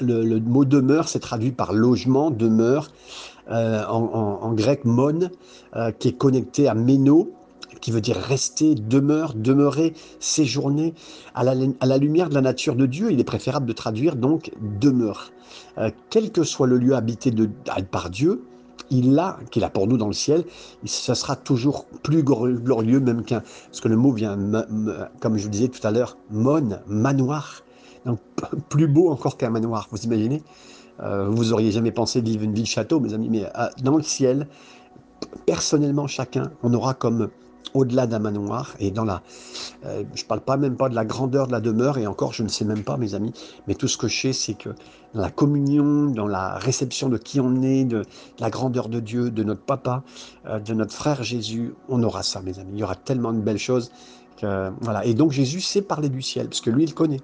le, 0.00 0.38
mot 0.40 0.64
demeure 0.64 1.08
s'est 1.08 1.20
traduit 1.20 1.52
par 1.52 1.72
logement, 1.72 2.30
demeure, 2.30 2.90
euh, 3.50 3.84
en, 3.86 4.52
grec 4.54 4.84
mon, 4.84 5.30
euh, 5.76 5.92
qui 5.92 6.08
est 6.08 6.16
connecté 6.16 6.66
à 6.68 6.74
méno, 6.74 7.30
qui 7.80 7.92
veut 7.92 8.00
dire 8.00 8.16
rester, 8.16 8.74
demeure, 8.74 9.34
demeurer, 9.34 9.92
séjourner. 10.18 10.94
À 11.34 11.44
la, 11.44 11.98
lumière 11.98 12.28
de 12.28 12.34
la 12.34 12.40
nature 12.40 12.74
de 12.74 12.86
Dieu, 12.86 13.12
il 13.12 13.20
est 13.20 13.24
préférable 13.24 13.66
de 13.66 13.72
traduire 13.72 14.16
donc 14.16 14.50
demeure. 14.80 15.30
Euh, 15.78 15.90
quel 16.10 16.32
que 16.32 16.42
soit 16.42 16.66
le 16.66 16.78
lieu 16.78 16.96
habité 16.96 17.32
par 17.90 18.10
Dieu, 18.10 18.44
il 18.90 19.16
a, 19.18 19.38
qu'il 19.50 19.62
a 19.64 19.70
pour 19.70 19.86
nous 19.86 19.96
dans 19.96 20.06
le 20.06 20.12
ciel, 20.12 20.44
ce 20.84 21.14
sera 21.14 21.36
toujours 21.36 21.86
plus 22.02 22.22
glorieux 22.22 23.00
même 23.00 23.24
qu'un, 23.24 23.42
parce 23.66 23.80
que 23.80 23.88
le 23.88 23.96
mot 23.96 24.12
vient, 24.12 24.38
comme 25.20 25.36
je 25.36 25.44
vous 25.44 25.50
disais 25.50 25.68
tout 25.68 25.84
à 25.86 25.90
l'heure, 25.90 26.16
mon, 26.30 26.78
manoir. 26.86 27.62
Donc 28.04 28.18
plus 28.68 28.88
beau 28.88 29.10
encore 29.10 29.36
qu'un 29.36 29.50
manoir, 29.50 29.88
vous 29.90 30.02
imaginez? 30.04 30.42
Euh, 31.00 31.28
Vous 31.28 31.52
auriez 31.52 31.70
jamais 31.70 31.92
pensé 31.92 32.20
vivre 32.20 32.42
une 32.42 32.54
ville 32.54 32.66
château, 32.66 33.00
mes 33.00 33.14
amis, 33.14 33.28
mais 33.30 33.44
euh, 33.44 33.68
dans 33.82 33.96
le 33.96 34.02
ciel, 34.02 34.48
personnellement 35.46 36.06
chacun, 36.06 36.50
on 36.62 36.72
aura 36.74 36.94
comme 36.94 37.28
au-delà 37.74 38.06
d'un 38.06 38.20
manoir 38.20 38.74
et 38.78 38.90
dans 38.90 39.04
la. 39.04 39.22
Euh, 39.84 40.04
je 40.14 40.22
ne 40.22 40.26
parle 40.28 40.40
pas 40.40 40.56
même 40.56 40.76
pas 40.76 40.88
de 40.88 40.94
la 40.94 41.04
grandeur 41.04 41.46
de 41.46 41.52
la 41.52 41.60
demeure 41.60 41.98
et 41.98 42.06
encore 42.06 42.32
je 42.32 42.42
ne 42.42 42.48
sais 42.48 42.64
même 42.64 42.84
pas, 42.84 42.96
mes 42.96 43.14
amis, 43.14 43.32
mais 43.66 43.74
tout 43.74 43.88
ce 43.88 43.98
que 43.98 44.08
je 44.08 44.18
sais, 44.18 44.32
c'est 44.32 44.54
que 44.54 44.70
dans 45.14 45.20
la 45.20 45.30
communion, 45.30 46.06
dans 46.06 46.28
la 46.28 46.54
réception 46.58 47.08
de 47.08 47.18
qui 47.18 47.40
on 47.40 47.62
est, 47.62 47.84
de, 47.84 48.02
la 48.38 48.50
grandeur 48.50 48.88
de 48.88 49.00
Dieu, 49.00 49.30
de 49.30 49.42
notre 49.42 49.62
papa, 49.62 50.02
de 50.44 50.74
notre 50.74 50.92
frère 50.92 51.22
Jésus, 51.22 51.74
on 51.88 52.02
aura 52.02 52.22
ça, 52.22 52.40
mes 52.42 52.58
amis. 52.58 52.72
Il 52.74 52.78
y 52.80 52.84
aura 52.84 52.96
tellement 52.96 53.32
de 53.32 53.40
belles 53.40 53.58
choses. 53.58 53.90
Que, 54.36 54.70
voilà. 54.80 55.04
Et 55.04 55.14
donc 55.14 55.32
Jésus 55.32 55.60
sait 55.60 55.82
parler 55.82 56.08
du 56.08 56.22
ciel, 56.22 56.48
parce 56.48 56.60
que 56.60 56.70
lui, 56.70 56.84
il 56.84 56.94
connaît 56.94 57.20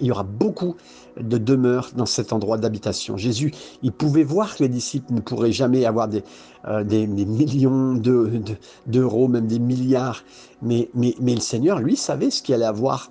il 0.00 0.08
y 0.08 0.10
aura 0.10 0.24
beaucoup 0.24 0.76
de 1.20 1.38
demeures 1.38 1.90
dans 1.94 2.06
cet 2.06 2.32
endroit 2.32 2.58
d'habitation. 2.58 3.16
Jésus, 3.16 3.52
il 3.82 3.92
pouvait 3.92 4.24
voir 4.24 4.56
que 4.56 4.62
les 4.62 4.68
disciples 4.68 5.12
ne 5.12 5.20
pourraient 5.20 5.52
jamais 5.52 5.84
avoir 5.84 6.08
des, 6.08 6.24
euh, 6.66 6.84
millions 7.06 7.94
d'euros, 8.86 9.28
même 9.28 9.46
des 9.46 9.58
milliards, 9.58 10.24
mais, 10.62 10.90
mais, 10.94 11.14
le 11.20 11.40
Seigneur, 11.40 11.78
lui, 11.78 11.96
savait 11.96 12.30
ce 12.30 12.42
qu'il 12.42 12.54
allait 12.54 12.64
avoir 12.64 13.10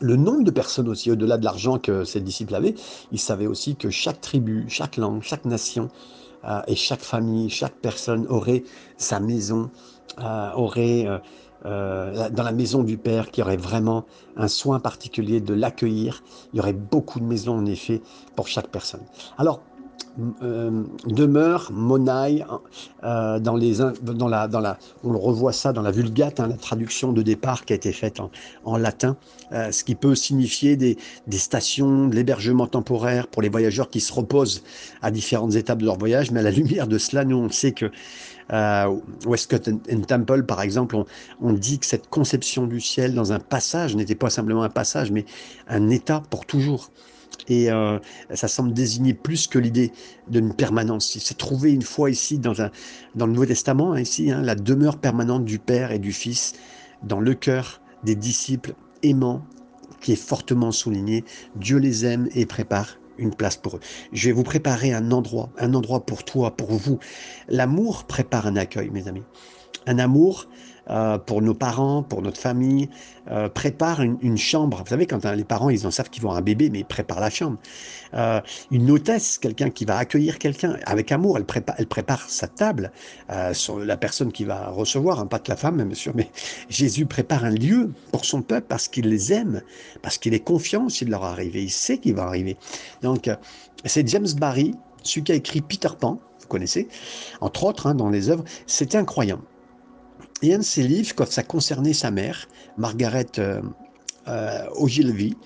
le 0.00 0.16
nombre 0.16 0.44
de 0.44 0.50
personnes 0.50 0.88
aussi, 0.88 1.10
au-delà 1.10 1.38
de 1.38 1.44
l'argent 1.44 1.78
que 1.78 2.04
ses 2.04 2.20
disciples 2.20 2.54
avaient, 2.54 2.74
il 3.12 3.18
savait 3.18 3.46
aussi 3.46 3.76
que 3.76 3.88
chaque 3.88 4.20
tribu, 4.20 4.66
chaque 4.68 4.96
langue, 4.96 5.22
chaque 5.22 5.44
nation 5.46 5.88
euh, 6.44 6.60
et 6.66 6.74
chaque 6.74 7.00
famille, 7.00 7.48
chaque 7.48 7.76
personne 7.76 8.26
aurait 8.28 8.62
sa 8.98 9.20
maison, 9.20 9.70
euh, 10.18 10.50
aurait 10.54 11.06
euh, 11.06 11.18
dans 11.66 12.42
la 12.44 12.52
maison 12.52 12.84
du 12.84 12.96
Père, 12.96 13.30
qui 13.30 13.42
aurait 13.42 13.56
vraiment 13.56 14.04
un 14.36 14.48
soin 14.48 14.78
particulier 14.78 15.40
de 15.40 15.52
l'accueillir. 15.52 16.22
Il 16.52 16.58
y 16.58 16.60
aurait 16.60 16.72
beaucoup 16.72 17.18
de 17.18 17.24
maisons, 17.24 17.58
en 17.58 17.66
effet, 17.66 18.00
pour 18.36 18.46
chaque 18.46 18.68
personne. 18.68 19.02
Alors, 19.36 19.60
euh, 20.42 20.82
demeure, 21.06 21.70
monaille, 21.72 22.44
euh, 23.04 23.38
dans 23.38 23.54
les, 23.54 23.76
dans 24.02 24.28
la, 24.28 24.48
dans 24.48 24.60
la, 24.60 24.78
on 25.04 25.12
le 25.12 25.18
revoit 25.18 25.52
ça 25.52 25.74
dans 25.74 25.82
la 25.82 25.90
Vulgate, 25.90 26.40
hein, 26.40 26.46
la 26.48 26.56
traduction 26.56 27.12
de 27.12 27.20
départ 27.20 27.66
qui 27.66 27.74
a 27.74 27.76
été 27.76 27.92
faite 27.92 28.18
en, 28.20 28.30
en 28.64 28.78
latin, 28.78 29.16
ce 29.50 29.84
qui 29.84 29.94
peut 29.94 30.14
signifier 30.14 30.76
des, 30.76 30.96
des 31.26 31.38
stations, 31.38 32.08
de 32.08 32.14
l'hébergement 32.14 32.66
temporaire 32.66 33.26
pour 33.26 33.42
les 33.42 33.50
voyageurs 33.50 33.90
qui 33.90 34.00
se 34.00 34.12
reposent 34.12 34.62
à 35.02 35.10
différentes 35.10 35.54
étapes 35.54 35.80
de 35.80 35.84
leur 35.84 35.98
voyage. 35.98 36.30
Mais 36.30 36.40
à 36.40 36.44
la 36.44 36.50
lumière 36.50 36.86
de 36.88 36.98
cela, 36.98 37.24
nous, 37.24 37.36
on 37.36 37.50
sait 37.50 37.72
que 37.72 37.90
euh, 38.52 38.96
Westcott 39.24 39.68
and 39.68 40.00
Temple, 40.02 40.44
par 40.44 40.62
exemple, 40.62 40.96
on, 41.40 41.52
dit 41.52 41.78
que 41.78 41.86
cette 41.86 42.08
conception 42.08 42.66
du 42.66 42.80
ciel 42.80 43.14
dans 43.14 43.32
un 43.32 43.40
passage 43.40 43.96
n'était 43.96 44.14
pas 44.14 44.30
simplement 44.30 44.62
un 44.62 44.68
passage, 44.68 45.10
mais 45.10 45.24
un 45.68 45.88
état 45.90 46.22
pour 46.30 46.46
toujours. 46.46 46.90
Et 47.48 47.70
euh, 47.70 47.98
ça 48.34 48.48
semble 48.48 48.72
désigner 48.72 49.14
plus 49.14 49.46
que 49.46 49.58
l'idée 49.58 49.92
d'une 50.28 50.54
permanence. 50.54 51.14
Il 51.14 51.20
s'est 51.20 51.34
trouvé 51.34 51.72
une 51.72 51.82
fois 51.82 52.10
ici 52.10 52.38
dans, 52.38 52.54
le 52.54 53.26
Nouveau 53.26 53.46
Testament, 53.46 53.92
hein, 53.92 54.00
ici, 54.00 54.30
hein, 54.30 54.42
la 54.42 54.54
demeure 54.54 54.98
permanente 54.98 55.44
du 55.44 55.58
Père 55.58 55.92
et 55.92 55.98
du 55.98 56.12
Fils 56.12 56.54
dans 57.02 57.20
le 57.20 57.34
cœur 57.34 57.80
des 58.04 58.14
disciples 58.14 58.74
aimants, 59.02 59.44
qui 60.00 60.12
est 60.12 60.16
fortement 60.16 60.72
souligné. 60.72 61.24
Dieu 61.56 61.78
les 61.78 62.04
aime 62.04 62.28
et 62.34 62.46
prépare 62.46 62.98
une 63.18 63.34
place 63.34 63.56
pour 63.56 63.76
eux. 63.76 63.80
Je 64.12 64.28
vais 64.28 64.32
vous 64.32 64.42
préparer 64.42 64.92
un 64.92 65.10
endroit, 65.10 65.50
un 65.58 65.74
endroit 65.74 66.04
pour 66.04 66.24
toi, 66.24 66.56
pour 66.56 66.72
vous. 66.72 66.98
L'amour 67.48 68.04
prépare 68.04 68.46
un 68.46 68.56
accueil, 68.56 68.90
mes 68.90 69.08
amis. 69.08 69.24
Un 69.86 69.98
amour 69.98 70.48
euh, 70.88 71.18
pour 71.18 71.42
nos 71.42 71.54
parents, 71.54 72.04
pour 72.04 72.22
notre 72.22 72.38
famille, 72.38 72.88
euh, 73.30 73.48
prépare 73.48 74.02
une, 74.02 74.36
chambre. 74.36 74.78
Vous 74.78 74.90
savez, 74.90 75.06
quand 75.06 75.24
hein, 75.26 75.34
les 75.34 75.44
parents, 75.44 75.68
ils 75.68 75.84
en 75.86 75.90
savent 75.90 76.10
qu'ils 76.10 76.22
vont 76.22 76.30
un 76.30 76.42
bébé, 76.42 76.70
mais 76.70 76.80
ils 76.80 76.84
préparent 76.84 77.20
la 77.20 77.30
chambre. 77.30 77.58
Euh, 78.14 78.40
une 78.70 78.88
hôtesse, 78.90 79.38
quelqu'un 79.38 79.70
qui 79.70 79.84
va 79.84 79.96
accueillir 79.96 80.38
quelqu'un 80.38 80.76
avec 80.86 81.10
amour, 81.10 81.38
elle 81.38 81.44
prépare, 81.44 81.74
elle 81.78 81.88
prépare 81.88 82.28
sa 82.28 82.46
table 82.46 82.92
la 83.28 83.96
personne 83.96 84.30
qui 84.30 84.44
va 84.44 84.68
recevoir, 84.68 85.18
hein, 85.18 85.26
pas 85.26 85.38
que 85.38 85.50
la 85.50 85.56
femme, 85.56 85.82
bien 85.82 85.94
sûr, 85.94 86.12
mais 86.14 86.30
Jésus 86.68 87.06
prépare 87.06 87.44
un 87.44 87.50
lieu 87.50 87.92
pour 88.12 88.24
son 88.24 88.42
peuple 88.42 88.66
parce 88.68 88.88
qu'il 88.88 89.08
les 89.08 89.32
aime, 89.32 89.62
parce 90.02 90.18
qu'il 90.18 90.34
est 90.34 90.40
confiant 90.40 90.88
s'il 90.88 91.10
leur 91.10 91.24
arrive, 91.24 91.56
il 91.56 91.70
sait 91.70 91.98
qu'il 91.98 92.14
va 92.14 92.24
arriver. 92.24 92.56
Donc, 93.02 93.28
c'est 93.84 94.06
James 94.08 94.28
Barry, 94.38 94.74
celui 95.02 95.24
qui 95.24 95.32
a 95.32 95.34
écrit 95.34 95.60
Peter 95.60 95.88
Pan, 95.98 96.20
vous 96.40 96.46
connaissez, 96.48 96.88
entre 97.40 97.64
autres, 97.64 97.86
hein, 97.86 97.94
dans 97.94 98.08
les 98.08 98.30
œuvres, 98.30 98.44
c'était 98.66 98.98
incroyable. 98.98 99.42
Et 100.42 100.54
un 100.54 100.58
de 100.58 100.62
ses 100.62 100.82
livres, 100.82 101.14
quand 101.14 101.30
ça 101.30 101.42
concernait 101.42 101.94
sa 101.94 102.10
mère, 102.10 102.46
Margaret 102.76 103.26
euh, 103.38 103.62
euh, 104.28 104.66
Ogilvy, 104.74 105.36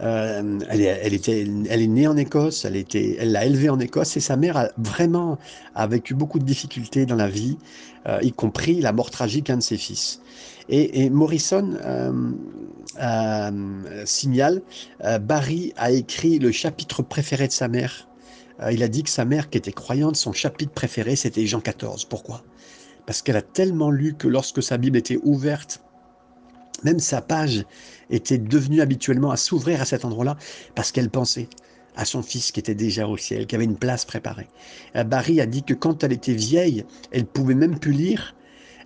euh, 0.00 0.58
elle, 0.70 0.80
est, 0.82 1.86
née 1.86 2.06
en 2.06 2.16
Écosse, 2.16 2.64
elle, 2.64 2.84
l'a 3.32 3.44
élevée 3.44 3.68
en 3.68 3.78
Écosse 3.78 4.16
et 4.16 4.20
sa 4.20 4.36
mère 4.36 4.56
a 4.56 4.68
vraiment 4.78 5.36
vécu 5.88 6.14
beaucoup 6.14 6.38
de 6.38 6.44
difficultés 6.44 7.04
dans 7.04 7.16
la 7.16 7.28
vie, 7.28 7.58
euh, 8.08 8.18
y 8.22 8.32
compris 8.32 8.80
la 8.80 8.92
mort 8.92 9.10
tragique 9.10 9.46
d'un 9.46 9.58
de 9.58 9.62
ses 9.62 9.76
fils. 9.76 10.22
Et, 10.70 11.04
et 11.04 11.10
Morrison 11.10 11.76
signale, 14.06 14.62
Barry 15.20 15.74
a 15.76 15.90
écrit 15.90 16.38
le 16.38 16.52
chapitre 16.52 17.02
préféré 17.02 17.48
de 17.48 17.52
sa 17.52 17.68
mère. 17.68 18.08
il 18.70 18.82
a 18.82 18.88
dit 18.88 19.02
que 19.02 19.10
sa 19.10 19.24
mère, 19.24 19.50
qui 19.50 19.58
était 19.58 19.72
croyante, 19.72 20.16
son 20.16 20.32
chapitre 20.32 20.72
préféré, 20.72 21.16
c'était 21.16 21.46
Jean 21.46 21.60
14. 21.60 22.04
Pourquoi? 22.04 22.42
Parce 23.06 23.22
qu'elle 23.22 23.36
a 23.36 23.42
tellement 23.42 23.90
lu 23.90 24.14
que 24.14 24.28
lorsque 24.28 24.62
sa 24.62 24.76
Bible 24.76 24.96
était 24.96 25.18
ouverte, 25.22 25.80
même 26.84 26.98
sa 26.98 27.20
page 27.20 27.64
était 28.10 28.38
devenue 28.38 28.80
habituellement 28.80 29.30
à 29.30 29.36
s'ouvrir 29.36 29.80
à 29.80 29.84
cet 29.84 30.04
endroit-là, 30.04 30.36
parce 30.74 30.92
qu'elle 30.92 31.10
pensait 31.10 31.48
à 31.96 32.04
son 32.04 32.22
fils 32.22 32.52
qui 32.52 32.60
était 32.60 32.74
déjà 32.74 33.06
au 33.06 33.16
ciel, 33.16 33.46
qui 33.46 33.54
avait 33.54 33.64
une 33.64 33.76
place 33.76 34.04
préparée. 34.04 34.48
Euh, 34.96 35.04
Barry 35.04 35.40
a 35.40 35.46
dit 35.46 35.62
que 35.62 35.74
quand 35.74 36.04
elle 36.04 36.12
était 36.12 36.34
vieille, 36.34 36.84
elle 37.10 37.26
pouvait 37.26 37.54
même 37.54 37.78
plus 37.78 37.92
lire 37.92 38.34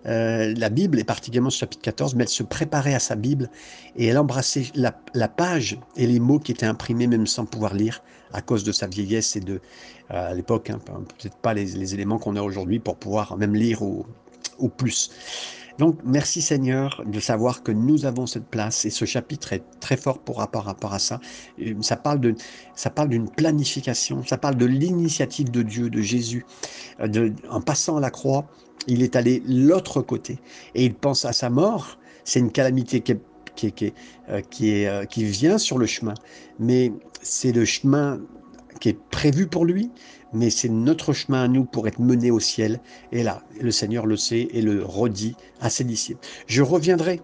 euh, 0.06 0.52
la 0.56 0.68
Bible, 0.68 0.99
et 0.99 1.04
particulièrement 1.04 1.50
ce 1.50 1.59
chapitre 1.59 1.83
14, 1.83 2.14
mais 2.14 2.25
elle 2.25 2.28
se 2.28 2.42
préparait 2.42 2.94
à 2.94 2.99
sa 2.99 3.14
Bible 3.14 3.49
et 3.97 4.06
elle 4.06 4.18
embrassait 4.18 4.66
la, 4.75 4.92
page 5.28 5.78
et 5.97 6.06
les 6.06 6.21
mots 6.21 6.38
qui 6.38 6.52
étaient 6.52 6.66
imprimés 6.66 7.06
même 7.06 7.26
sans 7.26 7.47
pouvoir 7.47 7.75
lire 7.75 8.02
à 8.35 8.43
cause 8.43 8.64
de 8.64 8.73
sa 8.73 8.87
vieillesse 8.87 9.37
et 9.37 9.41
de, 9.41 9.61
euh, 10.11 10.35
l'époque, 10.35 10.71
hein, 10.71 10.81
peut-être 10.87 11.37
pas 11.37 11.55
les, 11.55 11.95
éléments 11.95 12.19
qu'on 12.19 12.37
a 12.37 12.43
aujourd'hui 12.43 12.81
pour 12.81 12.97
pouvoir 12.97 13.37
même 13.38 13.55
lire 13.55 13.83
au, 13.83 14.05
plus. 14.76 15.11
Donc, 15.79 15.99
merci 16.05 16.43
Seigneur 16.43 17.03
de 17.05 17.19
savoir 17.19 17.62
que 17.62 17.73
nous 17.73 18.07
avons 18.07 18.26
cette 18.26 18.47
place 18.47 18.85
et 18.85 18.91
ce 18.91 19.05
chapitre 19.05 19.53
est 19.53 19.64
très 19.81 19.97
fort 19.97 20.19
pour 20.19 20.38
rapport, 20.38 20.95
à 20.95 20.99
ça. 20.99 21.21
Ça 21.81 21.97
parle 21.97 22.21
de, 22.21 22.35
ça 22.76 22.91
parle 22.91 23.09
d'une 23.09 23.29
planification, 23.29 24.23
ça 24.25 24.38
parle 24.38 24.57
de 24.57 24.67
l'initiative 24.67 25.50
de 25.50 25.62
Dieu, 25.62 25.91
de 25.91 26.00
Jésus, 26.00 26.45
euh, 27.00 27.31
en 27.50 27.61
passant 27.61 27.97
à 27.97 28.00
la 28.00 28.11
croix, 28.11 28.47
il 28.87 29.03
est 29.03 29.17
allé 29.17 29.43
l'autre 29.47 30.03
côté 30.03 30.38
et 30.75 30.85
il 30.85 30.95
pense 30.95 31.25
à 31.25 31.33
sa 31.33 31.50
mort. 31.50 31.99
C'est 32.25 32.41
une 32.41 32.53
calamité 32.53 33.00
qui, 33.00 33.14
qui, 33.56 33.73
qui, 33.73 33.92
euh, 34.28 34.40
est, 34.61 34.87
euh, 34.87 35.04
qui 35.04 35.25
vient 35.25 35.58
sur 35.58 35.78
le 35.78 35.87
chemin, 35.87 36.14
mais 36.58 36.92
c'est 37.23 37.52
le 37.52 37.64
chemin 37.64 38.20
qui 38.80 38.90
est 38.90 38.99
prévu 39.11 39.46
pour 39.46 39.64
lui, 39.64 39.90
mais 40.32 40.50
c'est 40.50 40.68
notre 40.68 41.12
chemin 41.12 41.44
à 41.44 41.49
nous 41.49 41.64
pour 41.64 41.87
être 41.87 42.00
mené 42.00 42.30
au 42.30 42.40
ciel. 42.40 42.80
Et 43.12 43.23
là, 43.23 43.42
le 43.61 43.70
Seigneur 43.70 44.06
le 44.06 44.16
sait 44.16 44.49
et 44.50 44.62
le 44.62 44.84
redit 44.84 45.37
à 45.61 45.70
ses 45.70 45.84
disciples. 45.84 46.26
Je 46.46 46.62
reviendrai 46.62 47.20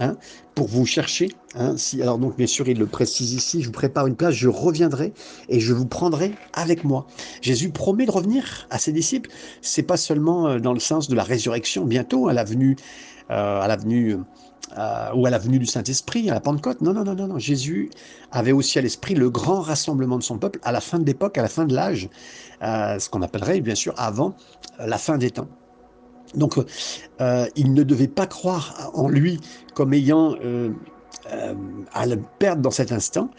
Hein, 0.00 0.16
pour 0.54 0.68
vous 0.68 0.86
chercher. 0.86 1.28
Hein, 1.54 1.76
si, 1.76 2.00
alors 2.00 2.18
donc 2.18 2.36
bien 2.38 2.46
sûr 2.46 2.66
il 2.66 2.78
le 2.78 2.86
précise 2.86 3.34
ici, 3.34 3.60
je 3.60 3.66
vous 3.66 3.72
prépare 3.72 4.06
une 4.06 4.16
place, 4.16 4.34
je 4.34 4.48
reviendrai 4.48 5.12
et 5.50 5.60
je 5.60 5.74
vous 5.74 5.84
prendrai 5.84 6.32
avec 6.54 6.82
moi. 6.82 7.06
Jésus 7.42 7.70
promet 7.70 8.06
de 8.06 8.10
revenir 8.10 8.66
à 8.70 8.78
ses 8.78 8.92
disciples. 8.92 9.28
C'est 9.60 9.82
pas 9.82 9.98
seulement 9.98 10.48
euh, 10.48 10.58
dans 10.60 10.72
le 10.72 10.80
sens 10.80 11.08
de 11.08 11.14
la 11.14 11.22
résurrection 11.22 11.84
bientôt 11.84 12.28
à 12.28 12.32
la 12.32 12.42
venue, 12.42 12.76
euh, 13.30 13.60
à 13.60 13.68
la 13.68 13.76
venue 13.76 14.16
euh, 14.78 15.10
ou 15.14 15.26
à 15.26 15.30
la 15.30 15.38
venue 15.38 15.58
du 15.58 15.66
Saint-Esprit, 15.66 16.30
à 16.30 16.34
la 16.34 16.40
Pentecôte. 16.40 16.80
Non, 16.80 16.92
non, 16.92 17.04
non, 17.04 17.14
non, 17.14 17.28
non. 17.28 17.38
Jésus 17.38 17.90
avait 18.30 18.52
aussi 18.52 18.78
à 18.78 18.82
l'esprit 18.82 19.14
le 19.14 19.30
grand 19.30 19.60
rassemblement 19.60 20.16
de 20.16 20.22
son 20.22 20.38
peuple 20.38 20.58
à 20.62 20.72
la 20.72 20.80
fin 20.80 20.98
de 20.98 21.04
l'époque, 21.04 21.38
à 21.38 21.42
la 21.42 21.48
fin 21.48 21.64
de 21.64 21.74
l'âge, 21.74 22.08
ce 22.62 23.08
qu'on 23.10 23.22
appellerait 23.22 23.60
bien 23.60 23.74
sûr 23.74 23.94
avant 23.96 24.34
la 24.78 24.98
fin 24.98 25.18
des 25.18 25.30
temps. 25.30 25.48
Donc, 26.34 26.56
euh, 27.20 27.46
il 27.56 27.74
ne 27.74 27.82
devait 27.82 28.08
pas 28.08 28.26
croire 28.26 28.90
en 28.94 29.08
lui 29.08 29.40
comme 29.74 29.92
ayant 29.92 30.34
euh, 30.42 30.70
euh, 31.32 31.54
à 31.92 32.06
le 32.06 32.20
perdre 32.38 32.62
dans 32.62 32.70
cet 32.70 32.92
instant, 32.92 33.30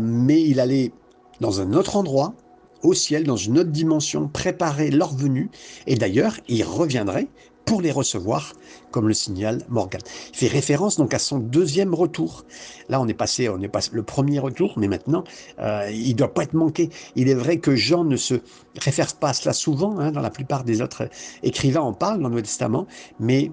mais 0.00 0.42
il 0.42 0.58
allait 0.58 0.92
dans 1.40 1.60
un 1.60 1.72
autre 1.72 1.94
endroit, 1.96 2.34
au 2.82 2.94
ciel, 2.94 3.24
dans 3.24 3.36
une 3.36 3.58
autre 3.58 3.70
dimension, 3.70 4.28
préparer 4.28 4.90
leur 4.90 5.14
venue, 5.14 5.50
et 5.86 5.96
d'ailleurs, 5.96 6.36
il 6.48 6.62
reviendrait 6.64 7.28
pour 7.68 7.82
les 7.82 7.92
recevoir, 7.92 8.54
comme 8.90 9.08
le 9.08 9.14
signale 9.14 9.62
Morgan. 9.68 10.00
Il 10.32 10.38
fait 10.38 10.46
référence 10.46 10.96
donc 10.96 11.12
à 11.12 11.18
son 11.18 11.38
deuxième 11.38 11.94
retour. 11.94 12.46
Là, 12.88 12.98
on 12.98 13.06
est 13.06 13.14
passé, 13.14 13.50
on 13.50 13.60
est 13.60 13.68
passé 13.68 13.90
le 13.92 14.02
premier 14.02 14.38
retour, 14.38 14.72
mais 14.78 14.88
maintenant, 14.88 15.22
euh, 15.58 15.90
il 15.92 16.08
ne 16.08 16.14
doit 16.14 16.32
pas 16.32 16.44
être 16.44 16.54
manqué. 16.54 16.88
Il 17.14 17.28
est 17.28 17.34
vrai 17.34 17.58
que 17.58 17.76
Jean 17.76 18.04
ne 18.04 18.16
se 18.16 18.36
réfère 18.80 19.14
pas 19.16 19.30
à 19.30 19.32
cela 19.34 19.52
souvent, 19.52 19.98
hein, 19.98 20.12
dans 20.12 20.22
la 20.22 20.30
plupart 20.30 20.64
des 20.64 20.80
autres 20.80 21.10
écrivains 21.42 21.82
en 21.82 21.92
parlent 21.92 22.22
dans 22.22 22.28
le 22.28 22.36
Nouveau 22.36 22.42
Testament, 22.42 22.86
mais 23.20 23.52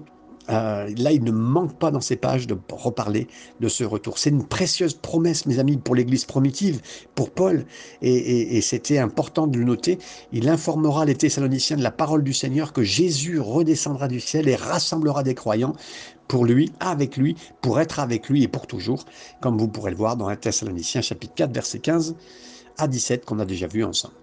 euh, 0.50 0.92
là, 0.96 1.12
il 1.12 1.24
ne 1.24 1.30
manque 1.30 1.78
pas 1.78 1.90
dans 1.90 2.00
ces 2.00 2.16
pages 2.16 2.46
de 2.46 2.56
reparler 2.70 3.26
de 3.60 3.68
ce 3.68 3.84
retour. 3.84 4.18
C'est 4.18 4.30
une 4.30 4.46
précieuse 4.46 4.94
promesse, 4.94 5.46
mes 5.46 5.58
amis, 5.58 5.76
pour 5.76 5.94
l'Église 5.94 6.24
primitive, 6.24 6.80
pour 7.14 7.30
Paul, 7.30 7.64
et, 8.02 8.60
c'était 8.60 8.98
important 8.98 9.46
de 9.46 9.58
le 9.58 9.64
noter. 9.64 9.98
Il 10.32 10.48
informera 10.48 11.04
les 11.04 11.14
Thessaloniciens 11.14 11.76
de 11.76 11.82
la 11.82 11.90
parole 11.90 12.22
du 12.22 12.32
Seigneur 12.32 12.72
que 12.72 12.82
Jésus 12.82 13.40
redescendra 13.40 14.08
du 14.08 14.20
ciel 14.20 14.48
et 14.48 14.56
rassemblera 14.56 15.22
des 15.22 15.34
croyants 15.34 15.74
pour 16.28 16.44
lui, 16.44 16.72
avec 16.80 17.16
lui, 17.16 17.36
pour 17.60 17.80
être 17.80 18.00
avec 18.00 18.28
lui 18.28 18.42
et 18.42 18.48
pour 18.48 18.66
toujours, 18.66 19.04
comme 19.40 19.58
vous 19.58 19.68
pourrez 19.68 19.90
le 19.90 19.96
voir 19.96 20.16
dans 20.16 20.28
1 20.28 20.36
Thessaloniciens 20.36 21.00
chapitre 21.00 21.34
4, 21.34 21.52
verset 21.52 21.78
15 21.78 22.16
à 22.78 22.88
17 22.88 23.24
qu'on 23.24 23.38
a 23.38 23.44
déjà 23.44 23.66
vu 23.66 23.84
ensemble. 23.84 24.14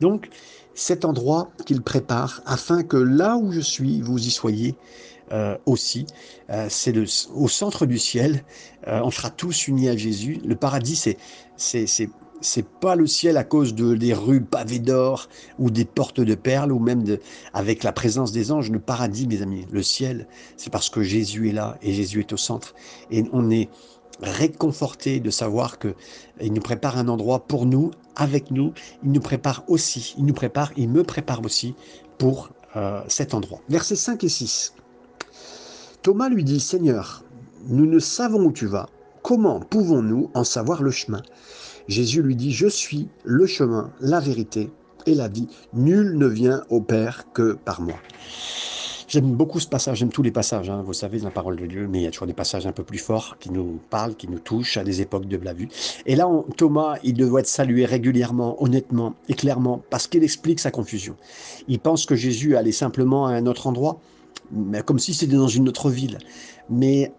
Donc, 0.00 0.28
cet 0.74 1.04
endroit 1.04 1.50
qu'il 1.66 1.82
prépare 1.82 2.40
afin 2.46 2.82
que 2.82 2.96
là 2.96 3.36
où 3.36 3.50
je 3.50 3.60
suis, 3.60 4.00
vous 4.00 4.18
y 4.18 4.30
soyez 4.30 4.76
aussi. 5.66 6.06
Euh, 6.50 6.66
c'est 6.70 6.94
au 7.34 7.48
centre 7.48 7.86
du 7.86 7.98
ciel. 7.98 8.42
Euh, 8.86 9.00
on 9.02 9.10
sera 9.10 9.30
tous 9.30 9.68
unis 9.68 9.88
à 9.88 9.96
Jésus. 9.96 10.40
Le 10.44 10.56
paradis, 10.56 10.96
c'est 10.96 11.18
c'est 12.40 12.68
pas 12.80 12.94
le 12.94 13.08
ciel 13.08 13.36
à 13.36 13.42
cause 13.42 13.74
de 13.74 13.96
des 13.96 14.14
rues 14.14 14.40
pavées 14.40 14.78
d'or 14.78 15.28
ou 15.58 15.70
des 15.70 15.84
portes 15.84 16.20
de 16.20 16.36
perles 16.36 16.70
ou 16.70 16.78
même 16.78 17.02
de, 17.02 17.20
avec 17.52 17.82
la 17.82 17.92
présence 17.92 18.30
des 18.30 18.52
anges. 18.52 18.70
Le 18.70 18.78
paradis, 18.78 19.26
mes 19.26 19.42
amis, 19.42 19.66
le 19.70 19.82
ciel, 19.82 20.28
c'est 20.56 20.70
parce 20.70 20.88
que 20.88 21.02
Jésus 21.02 21.48
est 21.48 21.52
là 21.52 21.76
et 21.82 21.92
Jésus 21.92 22.20
est 22.20 22.32
au 22.32 22.36
centre. 22.36 22.74
Et 23.10 23.24
on 23.32 23.50
est 23.50 23.68
réconforté 24.22 25.18
de 25.20 25.30
savoir 25.30 25.78
que 25.78 25.94
il 26.40 26.52
nous 26.52 26.62
prépare 26.62 26.96
un 26.96 27.08
endroit 27.08 27.40
pour 27.40 27.66
nous, 27.66 27.90
avec 28.14 28.52
nous. 28.52 28.72
Il 29.04 29.10
nous 29.10 29.20
prépare 29.20 29.64
aussi, 29.66 30.14
il 30.16 30.24
nous 30.24 30.34
prépare, 30.34 30.72
il 30.76 30.88
me 30.88 31.02
prépare 31.02 31.44
aussi 31.44 31.74
pour 32.18 32.50
cet 33.08 33.34
endroit. 33.34 33.60
Versets 33.68 33.96
5 33.96 34.22
et 34.22 34.28
6. 34.28 34.74
Thomas 36.08 36.30
lui 36.30 36.42
dit, 36.42 36.58
Seigneur, 36.58 37.22
nous 37.66 37.84
ne 37.84 37.98
savons 37.98 38.46
où 38.46 38.50
tu 38.50 38.64
vas. 38.64 38.88
Comment 39.22 39.60
pouvons-nous 39.60 40.30
en 40.32 40.42
savoir 40.42 40.82
le 40.82 40.90
chemin? 40.90 41.20
Jésus 41.86 42.22
lui 42.22 42.34
dit, 42.34 42.50
Je 42.50 42.66
suis 42.66 43.08
le 43.24 43.44
chemin, 43.44 43.92
la 44.00 44.18
vérité 44.18 44.70
et 45.04 45.14
la 45.14 45.28
vie. 45.28 45.48
Nul 45.74 46.16
ne 46.16 46.26
vient 46.26 46.64
au 46.70 46.80
Père 46.80 47.26
que 47.34 47.58
par 47.62 47.82
moi. 47.82 47.96
J'aime 49.06 49.32
beaucoup 49.32 49.60
ce 49.60 49.68
passage, 49.68 49.98
j'aime 49.98 50.08
tous 50.08 50.22
les 50.22 50.30
passages, 50.30 50.70
hein, 50.70 50.82
vous 50.82 50.94
savez, 50.94 51.18
la 51.18 51.30
parole 51.30 51.56
de 51.56 51.66
Dieu, 51.66 51.86
mais 51.86 52.00
il 52.00 52.04
y 52.04 52.06
a 52.06 52.10
toujours 52.10 52.26
des 52.26 52.32
passages 52.32 52.66
un 52.66 52.72
peu 52.72 52.84
plus 52.84 52.96
forts 52.96 53.36
qui 53.38 53.50
nous 53.50 53.78
parlent, 53.90 54.14
qui 54.14 54.28
nous 54.28 54.38
touchent 54.38 54.78
à 54.78 54.84
des 54.84 55.02
époques 55.02 55.28
de 55.28 55.36
la 55.36 55.52
vue. 55.52 55.68
Et 56.06 56.16
là, 56.16 56.26
Thomas, 56.56 56.96
il 57.04 57.18
doit 57.18 57.40
être 57.40 57.46
salué 57.46 57.84
régulièrement, 57.84 58.62
honnêtement 58.62 59.14
et 59.28 59.34
clairement, 59.34 59.82
parce 59.90 60.06
qu'il 60.06 60.24
explique 60.24 60.60
sa 60.60 60.70
confusion. 60.70 61.16
Il 61.68 61.80
pense 61.80 62.06
que 62.06 62.16
Jésus 62.16 62.56
allait 62.56 62.72
simplement 62.72 63.26
à 63.26 63.32
un 63.32 63.44
autre 63.44 63.66
endroit, 63.66 64.00
mais 64.50 64.82
comme 64.82 64.98
si 64.98 65.14
c'était 65.14 65.36
dans 65.36 65.48
une 65.48 65.68
autre 65.68 65.90
ville. 65.90 66.18
Mais 66.70 67.12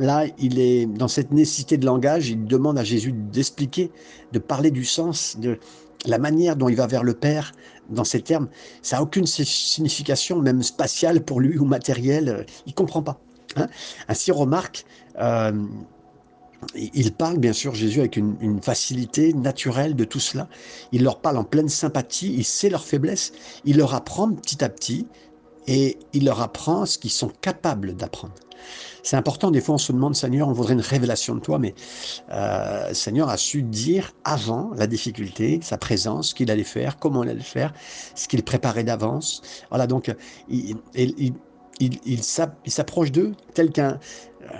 là, 0.00 0.26
il 0.38 0.58
est 0.58 0.86
dans 0.86 1.08
cette 1.08 1.32
nécessité 1.32 1.76
de 1.76 1.86
langage, 1.86 2.28
il 2.28 2.44
demande 2.44 2.78
à 2.78 2.84
Jésus 2.84 3.12
d'expliquer, 3.12 3.90
de 4.32 4.38
parler 4.38 4.70
du 4.70 4.84
sens, 4.84 5.36
de 5.38 5.58
la 6.06 6.18
manière 6.18 6.56
dont 6.56 6.68
il 6.68 6.76
va 6.76 6.86
vers 6.86 7.02
le 7.02 7.14
Père 7.14 7.52
dans 7.90 8.04
ces 8.04 8.20
termes. 8.20 8.48
Ça 8.82 8.96
n'a 8.96 9.02
aucune 9.02 9.26
signification, 9.26 10.40
même 10.40 10.62
spatiale 10.62 11.24
pour 11.24 11.40
lui 11.40 11.58
ou 11.58 11.64
matérielle. 11.64 12.46
Il 12.66 12.70
ne 12.70 12.74
comprend 12.74 13.02
pas. 13.02 13.20
Hein. 13.56 13.68
Ainsi, 14.08 14.30
remarque, 14.32 14.84
euh, 15.18 15.52
il 16.74 17.12
parle 17.12 17.38
bien 17.38 17.52
sûr 17.52 17.74
Jésus 17.74 18.00
avec 18.00 18.16
une, 18.16 18.36
une, 18.40 18.60
facilité 18.60 19.32
naturelle 19.32 19.94
de 19.94 20.04
tout 20.04 20.20
cela. 20.20 20.48
Il 20.92 21.04
leur 21.04 21.20
parle 21.20 21.38
en 21.38 21.44
pleine 21.44 21.68
sympathie, 21.68 22.34
il 22.34 22.44
sait 22.44 22.68
leur 22.68 22.84
faiblesse, 22.84 23.32
il 23.64 23.76
leur 23.76 23.94
apprend 23.94 24.32
petit 24.32 24.64
à 24.64 24.68
petit 24.68 25.06
et 25.66 25.98
il 26.12 26.24
leur 26.24 26.40
apprend 26.40 26.86
ce 26.86 26.98
qu'ils 26.98 27.10
sont 27.10 27.30
capables 27.40 27.94
d'apprendre. 27.94 28.34
C'est 29.02 29.16
important, 29.16 29.52
des 29.52 29.60
fois 29.60 29.76
on 29.76 29.78
se 29.78 29.92
demande, 29.92 30.16
Seigneur, 30.16 30.48
on 30.48 30.52
voudrait 30.52 30.74
une 30.74 30.80
révélation 30.80 31.36
de 31.36 31.40
toi, 31.40 31.58
mais 31.60 31.74
euh, 32.32 32.92
Seigneur 32.92 33.28
a 33.28 33.36
su 33.36 33.62
dire 33.62 34.12
avant 34.24 34.72
la 34.74 34.88
difficulté, 34.88 35.60
sa 35.62 35.78
présence, 35.78 36.30
ce 36.30 36.34
qu'il 36.34 36.50
allait 36.50 36.64
faire, 36.64 36.98
comment 36.98 37.22
il 37.22 37.30
allait 37.30 37.40
faire, 37.40 37.72
ce 38.16 38.26
qu'il 38.26 38.42
préparait 38.42 38.82
d'avance. 38.82 39.42
Voilà, 39.70 39.86
donc 39.86 40.12
il, 40.48 40.76
s'approche 42.66 43.12
d'eux 43.12 43.32
tel 43.54 43.70
qu'un 43.70 44.00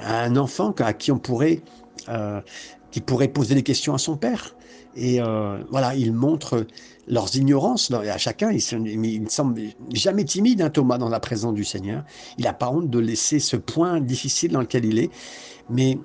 un 0.02 0.36
enfant 0.36 0.72
à 0.78 0.92
qui 0.92 1.12
on 1.12 1.18
pourrait, 1.18 1.62
euh, 2.08 2.40
qui 2.90 3.00
pourrait 3.00 3.28
poser 3.28 3.54
des 3.54 3.62
questions 3.62 3.94
à 3.94 3.98
son 3.98 4.16
père. 4.16 4.55
Et 4.96 5.20
euh, 5.20 5.58
voilà, 5.70 5.94
il 5.94 6.12
montre 6.12 6.66
leurs 7.06 7.36
ignorances 7.36 7.90
à 7.90 8.18
chacun. 8.18 8.50
Il, 8.50 9.22
ne 9.22 9.28
semble 9.28 9.60
jamais 9.92 10.24
timide, 10.24 10.62
hein, 10.62 10.70
Thomas, 10.70 10.98
dans 10.98 11.08
la 11.08 11.20
présence 11.20 11.54
du 11.54 11.64
Seigneur. 11.64 12.04
Il 12.38 12.44
n'a 12.44 12.54
pas 12.54 12.70
honte 12.70 12.90
de 12.90 12.98
laisser 12.98 13.38
ce 13.38 13.56
point 13.56 14.00
difficile 14.00 14.52
dans 14.52 14.60
lequel 14.60 14.84
il 14.84 14.98
est. 14.98 15.10
Mais 15.68 15.98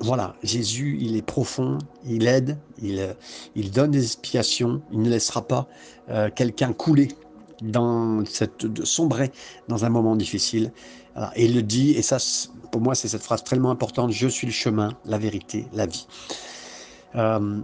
voilà, 0.00 0.34
Jésus, 0.42 0.96
il 1.00 1.16
est 1.16 1.22
profond, 1.22 1.78
il 2.06 2.26
aide, 2.26 2.58
il, 2.82 3.14
il 3.54 3.70
donne 3.70 3.90
des 3.90 4.04
expiations, 4.04 4.80
il 4.90 5.02
ne 5.02 5.10
laissera 5.10 5.46
pas 5.46 5.68
euh, 6.08 6.30
quelqu'un 6.34 6.72
couler 6.72 7.08
dans 7.60 8.24
cette 8.24 8.84
sombrer 8.84 9.30
dans 9.68 9.84
un 9.84 9.90
moment 9.90 10.16
difficile. 10.16 10.72
Et 11.36 11.44
il 11.44 11.54
le 11.54 11.62
dit, 11.62 11.90
et 11.90 12.02
ça, 12.02 12.16
pour 12.72 12.80
moi, 12.80 12.94
c'est 12.94 13.08
cette 13.08 13.22
phrase 13.22 13.44
tellement 13.44 13.70
importante 13.70 14.10
je 14.10 14.28
suis 14.28 14.46
le 14.46 14.52
chemin, 14.52 14.92
la 15.04 15.18
vérité, 15.18 15.66
la 15.74 15.84
vie. 15.84 16.06
Euh, 17.16 17.60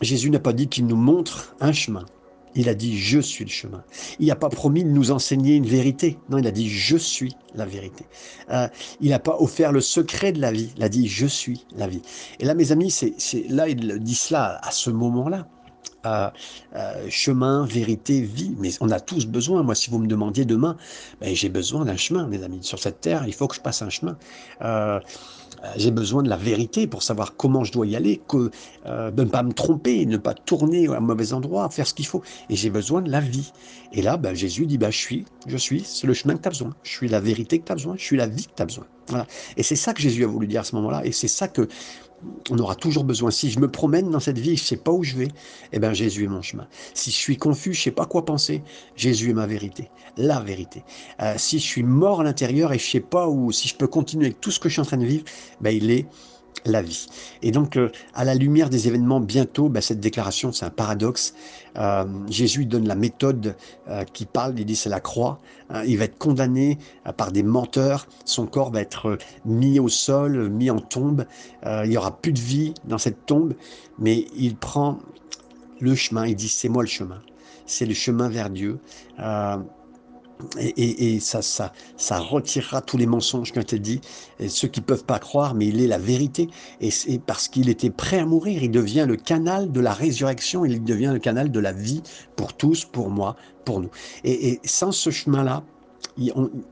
Jésus 0.00 0.30
n'a 0.30 0.40
pas 0.40 0.52
dit 0.52 0.68
qu'il 0.68 0.86
nous 0.86 0.96
montre 0.96 1.54
un 1.60 1.72
chemin. 1.72 2.06
Il 2.54 2.68
a 2.68 2.74
dit 2.74 2.98
je 2.98 3.18
suis 3.18 3.44
le 3.44 3.50
chemin. 3.50 3.82
Il 4.18 4.26
n'a 4.26 4.36
pas 4.36 4.48
promis 4.48 4.84
de 4.84 4.90
nous 4.90 5.10
enseigner 5.10 5.56
une 5.56 5.66
vérité. 5.66 6.18
Non, 6.28 6.38
il 6.38 6.46
a 6.46 6.50
dit 6.50 6.68
je 6.68 6.96
suis 6.96 7.34
la 7.54 7.64
vérité. 7.64 8.04
Euh, 8.50 8.68
il 9.00 9.10
n'a 9.10 9.18
pas 9.18 9.36
offert 9.40 9.72
le 9.72 9.80
secret 9.80 10.32
de 10.32 10.40
la 10.40 10.52
vie. 10.52 10.70
Il 10.76 10.82
a 10.82 10.88
dit 10.88 11.08
je 11.08 11.26
suis 11.26 11.66
la 11.76 11.86
vie. 11.86 12.02
Et 12.40 12.44
là, 12.44 12.54
mes 12.54 12.72
amis, 12.72 12.90
c'est 12.90 13.14
là 13.48 13.68
il 13.68 13.98
dit 14.00 14.14
cela 14.14 14.60
à 14.62 14.70
ce 14.70 14.90
moment-là. 14.90 15.48
Euh, 16.04 16.28
euh, 16.74 17.06
chemin, 17.08 17.64
vérité, 17.64 18.20
vie. 18.22 18.54
Mais 18.58 18.70
on 18.80 18.90
a 18.90 19.00
tous 19.00 19.26
besoin. 19.26 19.62
Moi, 19.62 19.74
si 19.74 19.88
vous 19.88 19.98
me 19.98 20.08
demandiez 20.08 20.44
demain, 20.44 20.76
ben, 21.20 21.34
j'ai 21.34 21.48
besoin 21.48 21.84
d'un 21.84 21.96
chemin, 21.96 22.26
mes 22.26 22.42
amis. 22.42 22.58
Sur 22.62 22.80
cette 22.80 23.00
terre, 23.00 23.24
il 23.26 23.32
faut 23.32 23.46
que 23.46 23.54
je 23.54 23.60
passe 23.60 23.82
un 23.82 23.90
chemin. 23.90 24.18
Euh, 25.64 25.68
j'ai 25.76 25.90
besoin 25.90 26.22
de 26.22 26.28
la 26.28 26.36
vérité 26.36 26.86
pour 26.86 27.02
savoir 27.02 27.36
comment 27.36 27.64
je 27.64 27.72
dois 27.72 27.86
y 27.86 27.96
aller, 27.96 28.20
que, 28.28 28.50
euh, 28.86 29.10
ne 29.10 29.24
pas 29.24 29.42
me 29.42 29.52
tromper, 29.52 30.04
ne 30.06 30.16
pas 30.16 30.34
tourner 30.34 30.88
à 30.88 30.96
un 30.96 31.00
mauvais 31.00 31.32
endroit, 31.32 31.68
faire 31.70 31.86
ce 31.86 31.94
qu'il 31.94 32.06
faut. 32.06 32.22
Et 32.50 32.56
j'ai 32.56 32.70
besoin 32.70 33.02
de 33.02 33.10
la 33.10 33.20
vie. 33.20 33.52
Et 33.92 34.02
là, 34.02 34.16
ben, 34.16 34.34
Jésus 34.34 34.66
dit, 34.66 34.78
ben, 34.78 34.90
je 34.90 34.98
suis, 34.98 35.24
je 35.46 35.56
suis, 35.56 35.80
c'est 35.80 36.06
le 36.06 36.14
chemin 36.14 36.34
que 36.34 36.42
tu 36.42 36.48
as 36.48 36.50
besoin. 36.50 36.74
Je 36.82 36.90
suis 36.90 37.08
la 37.08 37.20
vérité 37.20 37.58
que 37.58 37.66
tu 37.66 37.72
as 37.72 37.76
besoin, 37.76 37.94
je 37.96 38.02
suis 38.02 38.16
la 38.16 38.26
vie 38.26 38.46
que 38.46 38.54
tu 38.56 38.62
as 38.62 38.66
besoin. 38.66 38.86
Voilà. 39.08 39.26
Et 39.56 39.62
c'est 39.62 39.76
ça 39.76 39.92
que 39.92 40.00
Jésus 40.00 40.24
a 40.24 40.26
voulu 40.26 40.46
dire 40.46 40.60
à 40.60 40.64
ce 40.64 40.74
moment-là. 40.76 41.04
Et 41.04 41.12
c'est 41.12 41.28
ça 41.28 41.48
que 41.48 41.68
on 42.50 42.58
aura 42.58 42.74
toujours 42.74 43.04
besoin. 43.04 43.30
Si 43.30 43.50
je 43.50 43.58
me 43.58 43.70
promène 43.70 44.10
dans 44.10 44.20
cette 44.20 44.38
vie, 44.38 44.56
je 44.56 44.62
ne 44.62 44.66
sais 44.66 44.76
pas 44.76 44.92
où 44.92 45.02
je 45.02 45.16
vais, 45.16 45.28
eh 45.72 45.78
bien 45.78 45.92
Jésus 45.92 46.24
est 46.24 46.28
mon 46.28 46.42
chemin. 46.42 46.66
Si 46.94 47.10
je 47.10 47.16
suis 47.16 47.36
confus, 47.36 47.72
je 47.72 47.80
ne 47.80 47.84
sais 47.84 47.90
pas 47.90 48.06
quoi 48.06 48.24
penser, 48.24 48.62
Jésus 48.96 49.30
est 49.30 49.34
ma 49.34 49.46
vérité, 49.46 49.90
la 50.16 50.40
vérité. 50.40 50.82
Euh, 51.20 51.34
si 51.36 51.58
je 51.58 51.64
suis 51.64 51.82
mort 51.82 52.20
à 52.20 52.24
l'intérieur 52.24 52.72
et 52.72 52.78
je 52.78 52.86
ne 52.86 52.90
sais 52.90 53.00
pas 53.00 53.28
où, 53.28 53.52
si 53.52 53.68
je 53.68 53.76
peux 53.76 53.86
continuer 53.86 54.26
avec 54.26 54.40
tout 54.40 54.50
ce 54.50 54.60
que 54.60 54.68
je 54.68 54.74
suis 54.74 54.82
en 54.82 54.86
train 54.86 54.98
de 54.98 55.06
vivre, 55.06 55.24
ben, 55.60 55.70
il 55.70 55.90
est 55.90 56.06
la 56.64 56.82
vie. 56.82 57.06
Et 57.42 57.50
donc, 57.50 57.76
euh, 57.76 57.90
à 58.14 58.24
la 58.24 58.34
lumière 58.34 58.70
des 58.70 58.88
événements 58.88 59.20
bientôt, 59.20 59.68
ben, 59.68 59.80
cette 59.80 60.00
déclaration, 60.00 60.52
c'est 60.52 60.64
un 60.64 60.70
paradoxe. 60.70 61.34
Euh, 61.76 62.04
Jésus 62.28 62.66
donne 62.66 62.86
la 62.86 62.94
méthode 62.94 63.56
euh, 63.88 64.04
qui 64.04 64.26
parle, 64.26 64.58
il 64.58 64.64
dit 64.64 64.76
c'est 64.76 64.90
la 64.90 65.00
croix. 65.00 65.40
Il 65.86 65.96
va 65.96 66.04
être 66.04 66.18
condamné 66.18 66.76
par 67.16 67.32
des 67.32 67.42
menteurs, 67.42 68.06
son 68.26 68.44
corps 68.44 68.70
va 68.70 68.82
être 68.82 69.16
mis 69.46 69.80
au 69.80 69.88
sol, 69.88 70.50
mis 70.50 70.70
en 70.70 70.80
tombe. 70.80 71.24
il 71.64 71.88
n'y 71.88 71.96
aura 71.96 72.20
plus 72.20 72.34
de 72.34 72.38
vie 72.38 72.74
dans 72.84 72.98
cette 72.98 73.24
tombe, 73.24 73.54
mais 73.98 74.26
il 74.36 74.54
prend 74.54 74.98
le 75.80 75.94
chemin, 75.94 76.26
il 76.26 76.36
dit 76.36 76.50
c'est 76.50 76.68
moi 76.68 76.82
le 76.82 76.90
chemin. 76.90 77.22
C'est 77.64 77.86
le 77.86 77.94
chemin 77.94 78.28
vers 78.28 78.50
Dieu 78.50 78.80
et, 80.58 81.20
ça, 81.20 81.42
ça, 81.42 81.72
ça, 81.96 82.18
retirera 82.18 82.80
tous 82.80 82.96
les 82.96 83.06
mensonges 83.06 83.52
qui 83.52 83.58
ont 83.58 83.62
été 83.62 83.78
dit, 83.78 84.00
et 84.38 84.48
ceux 84.48 84.68
qui 84.68 84.80
ne 84.80 84.84
peuvent 84.84 85.04
pas 85.04 85.18
croire, 85.18 85.54
mais 85.54 85.66
il 85.66 85.80
est 85.80 85.86
la 85.86 85.98
vérité. 85.98 86.48
Et 86.80 86.90
c'est 86.90 87.18
parce 87.18 87.48
qu'il 87.48 87.68
était 87.68 87.90
prêt 87.90 88.18
à 88.18 88.26
mourir, 88.26 88.62
il 88.62 88.70
devient 88.70 89.06
le 89.08 89.16
canal 89.16 89.72
de 89.72 89.80
la 89.80 89.92
résurrection, 89.92 90.64
il 90.64 90.82
devient 90.82 91.10
le 91.12 91.18
canal 91.18 91.50
de 91.50 91.60
la 91.60 91.72
vie 91.72 92.02
pour 92.36 92.54
tous, 92.54 92.84
pour 92.84 93.10
moi, 93.10 93.36
pour 93.64 93.80
nous. 93.80 93.90
Et, 94.24 94.60
sans 94.64 94.92
ce 94.92 95.10
chemin-là, 95.10 95.62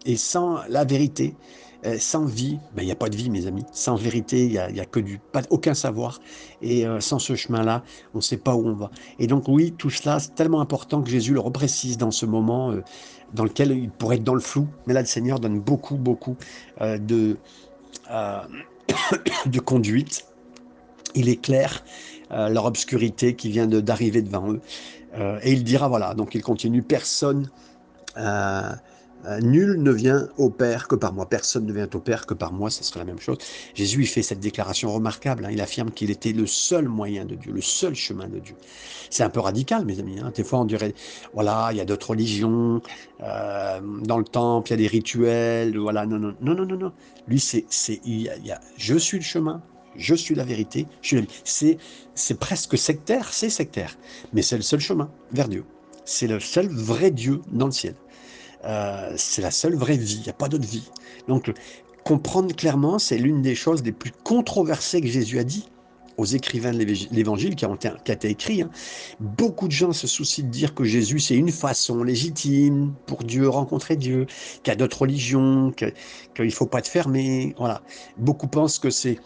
et 0.05 0.17
sans 0.17 0.59
la 0.69 0.85
vérité, 0.85 1.35
euh, 1.87 1.97
sans 1.99 2.27
vie, 2.27 2.59
ben, 2.75 2.83
il 2.83 2.87
n'y 2.87 2.93
a 2.93 2.97
pas 2.97 3.09
de 3.09 3.17
vie, 3.17 3.31
mes 3.31 3.47
amis. 3.47 3.65
Sans 3.73 3.97
vérité, 3.97 4.45
il 4.45 4.51
n'y 4.51 4.59
a, 4.59 4.83
a, 4.83 4.85
que 4.85 5.01
du, 5.01 5.19
pas, 5.19 5.41
aucun 5.49 5.73
savoir. 5.73 6.21
Et 6.61 6.87
euh, 6.87 7.01
sans 7.01 7.19
ce 7.19 7.35
chemin-là, 7.35 7.83
on 8.13 8.19
ne 8.19 8.23
sait 8.23 8.37
pas 8.37 8.55
où 8.55 8.67
on 8.67 8.75
va. 8.75 8.91
Et 9.19 9.27
donc, 9.27 9.49
oui, 9.49 9.73
tout 9.79 9.89
cela, 9.89 10.21
c'est 10.21 10.35
tellement 10.35 10.61
important 10.61 11.01
que 11.01 11.09
Jésus 11.09 11.33
le 11.33 11.41
reprécise 11.41 11.97
dans 11.97 12.11
ce 12.11 12.27
moment 12.27 12.71
euh, 12.71 12.83
dans 13.35 13.45
lequel 13.45 13.73
il 13.73 13.91
pourrait 13.91 14.17
être 14.17 14.25
dans 14.25 14.35
le 14.35 14.41
flou. 14.41 14.67
Mais 14.87 14.95
là, 14.95 15.01
le 15.01 15.07
Seigneur 15.07 15.41
donne 15.41 15.61
beaucoup, 15.61 15.97
beaucoup 15.97 16.37
de, 16.81 17.37
de 19.47 19.61
conduite. 19.61 20.27
Il 21.15 21.29
éclaire 21.29 21.85
leur 22.31 22.65
obscurité 22.65 23.35
qui 23.35 23.51
vient 23.51 23.67
d'arriver 23.67 24.23
devant 24.23 24.53
eux. 24.53 24.61
et 25.43 25.53
il 25.53 25.65
dira, 25.65 25.89
voilà, 25.89 26.15
donc 26.15 26.35
il 26.35 26.43
continue, 26.43 26.83
personne 26.83 27.51
Euh, 28.17 28.73
nul 29.41 29.83
ne 29.83 29.91
vient 29.91 30.29
au 30.39 30.51
Père 30.51 30.89
que 30.89 30.95
par 30.95 31.13
moi. 31.13 31.29
Personne 31.29 31.67
ne 31.67 31.73
vient 31.73 31.89
au 31.93 31.99
Père 31.99 32.27
que 32.27 32.35
par 32.35 32.53
moi. 32.53 32.71
Ce 32.71 32.85
serait 32.85 33.01
la 33.01 33.05
même 33.05 33.21
chose. 33.21 33.39
Jésus, 33.75 34.03
il 34.03 34.07
fait 34.07 34.23
cette 34.23 34.41
déclaration 34.41 34.93
remarquable. 34.93 35.45
Hein. 35.45 35.51
Il 35.53 35.61
affirme 35.61 35.91
qu'il 35.91 36.11
était 36.11 36.33
le 36.33 36.47
seul 36.47 36.89
moyen 36.89 37.25
de 37.25 37.35
Dieu, 37.35 37.53
le 37.53 37.61
seul 37.61 37.95
chemin 37.95 38.29
de 38.29 38.39
Dieu. 38.39 38.55
C'est 39.11 39.23
un 39.23 39.31
peu 39.31 39.41
radical, 39.41 39.85
mes 39.85 39.99
amis. 39.99 40.21
Hein. 40.21 40.33
Des 40.35 40.45
fois, 40.45 40.61
on 40.61 40.65
dirait, 40.65 40.95
voilà, 41.35 41.69
il 41.73 41.79
y 41.79 41.81
a 41.81 41.85
d'autres 41.85 42.11
religions. 42.11 42.81
Euh, 43.23 43.81
dans 44.03 44.19
le 44.19 44.25
temple, 44.25 44.69
il 44.69 44.73
y 44.73 44.75
a 44.75 44.79
des 44.79 44.87
rituels. 44.87 45.77
Voilà, 45.79 46.07
non, 46.07 46.19
non, 46.19 46.35
non, 46.41 46.55
non, 46.55 46.67
non. 46.67 46.77
non. 46.77 46.93
Lui, 47.29 47.41
c'est, 47.41 47.65
c'est, 47.69 48.01
il 48.05 48.23
y 48.23 48.51
a, 48.51 48.61
je 48.77 48.97
suis 48.97 49.19
le 49.19 49.25
chemin, 49.25 49.63
je 49.97 50.15
suis 50.15 50.35
la 50.35 50.45
vérité, 50.45 50.87
je 51.03 51.09
suis 51.09 51.17
la 51.17 51.23
vie. 51.23 51.79
C'est 52.15 52.39
presque 52.39 52.77
sectaire, 52.79 53.33
c'est 53.33 53.51
sectaire. 53.51 53.97
Mais 54.33 54.43
c'est 54.43 54.57
le 54.57 54.63
seul 54.63 54.81
chemin 54.81 55.11
vers 55.33 55.49
Dieu. 55.49 55.65
C'est 56.05 56.27
le 56.27 56.41
seul 56.41 56.69
vrai 56.69 57.11
Dieu 57.11 57.41
dans 57.53 57.67
le 57.67 57.73
ciel. 57.73 57.95
Euh, 58.65 59.13
c'est 59.17 59.43
la 59.43 59.51
seule 59.51 59.75
vraie 59.75 59.97
vie, 59.97 60.17
il 60.17 60.23
n'y 60.23 60.29
a 60.29 60.35
pas 60.35 60.49
d'autre 60.49 60.67
vie. 60.67 60.91
Donc, 61.29 61.53
comprendre 62.05 62.55
clairement, 62.55 62.99
c'est 62.99 63.19
l'une 63.19 63.43
des 63.43 63.55
choses 63.55 63.83
les 63.83 63.93
plus 63.93 64.13
controversées 64.25 65.01
que 65.01 65.07
Jésus 65.07 65.39
a 65.39 65.45
dit 65.45 65.69
aux 66.17 66.27
écrivains 66.27 66.73
de 66.73 66.85
l'évangile 67.13 67.57
qui, 67.57 67.65
a 67.65 68.13
été 68.13 68.29
écrit. 68.29 68.61
Hein. 68.61 68.71
Beaucoup 69.21 69.67
de 69.67 69.73
gens 69.73 69.93
se 69.93 70.07
soucient 70.07 70.45
de 70.45 70.51
dire 70.51 70.75
que 70.75 70.85
Jésus, 70.85 71.19
c'est 71.19 71.35
une 71.35 71.51
façon 71.51 72.03
légitime 72.03 72.93
pour 73.07 73.25
Dieu, 73.25 73.49
rencontrer 73.49 73.97
Dieu, 73.97 74.27
qu'il 74.63 74.71
y 74.71 74.75
a 74.75 74.77
d'autres 74.77 75.01
religions, 75.01 75.73
qu'il 75.73 75.95
ne 76.39 76.51
faut 76.51 76.67
pas 76.67 76.81
être 76.81 76.89
fermé. 76.89 77.55
Voilà. 77.57 77.81
Beaucoup 78.19 78.49
pensent 78.49 78.79
que 78.79 78.91
c'est 78.91 79.19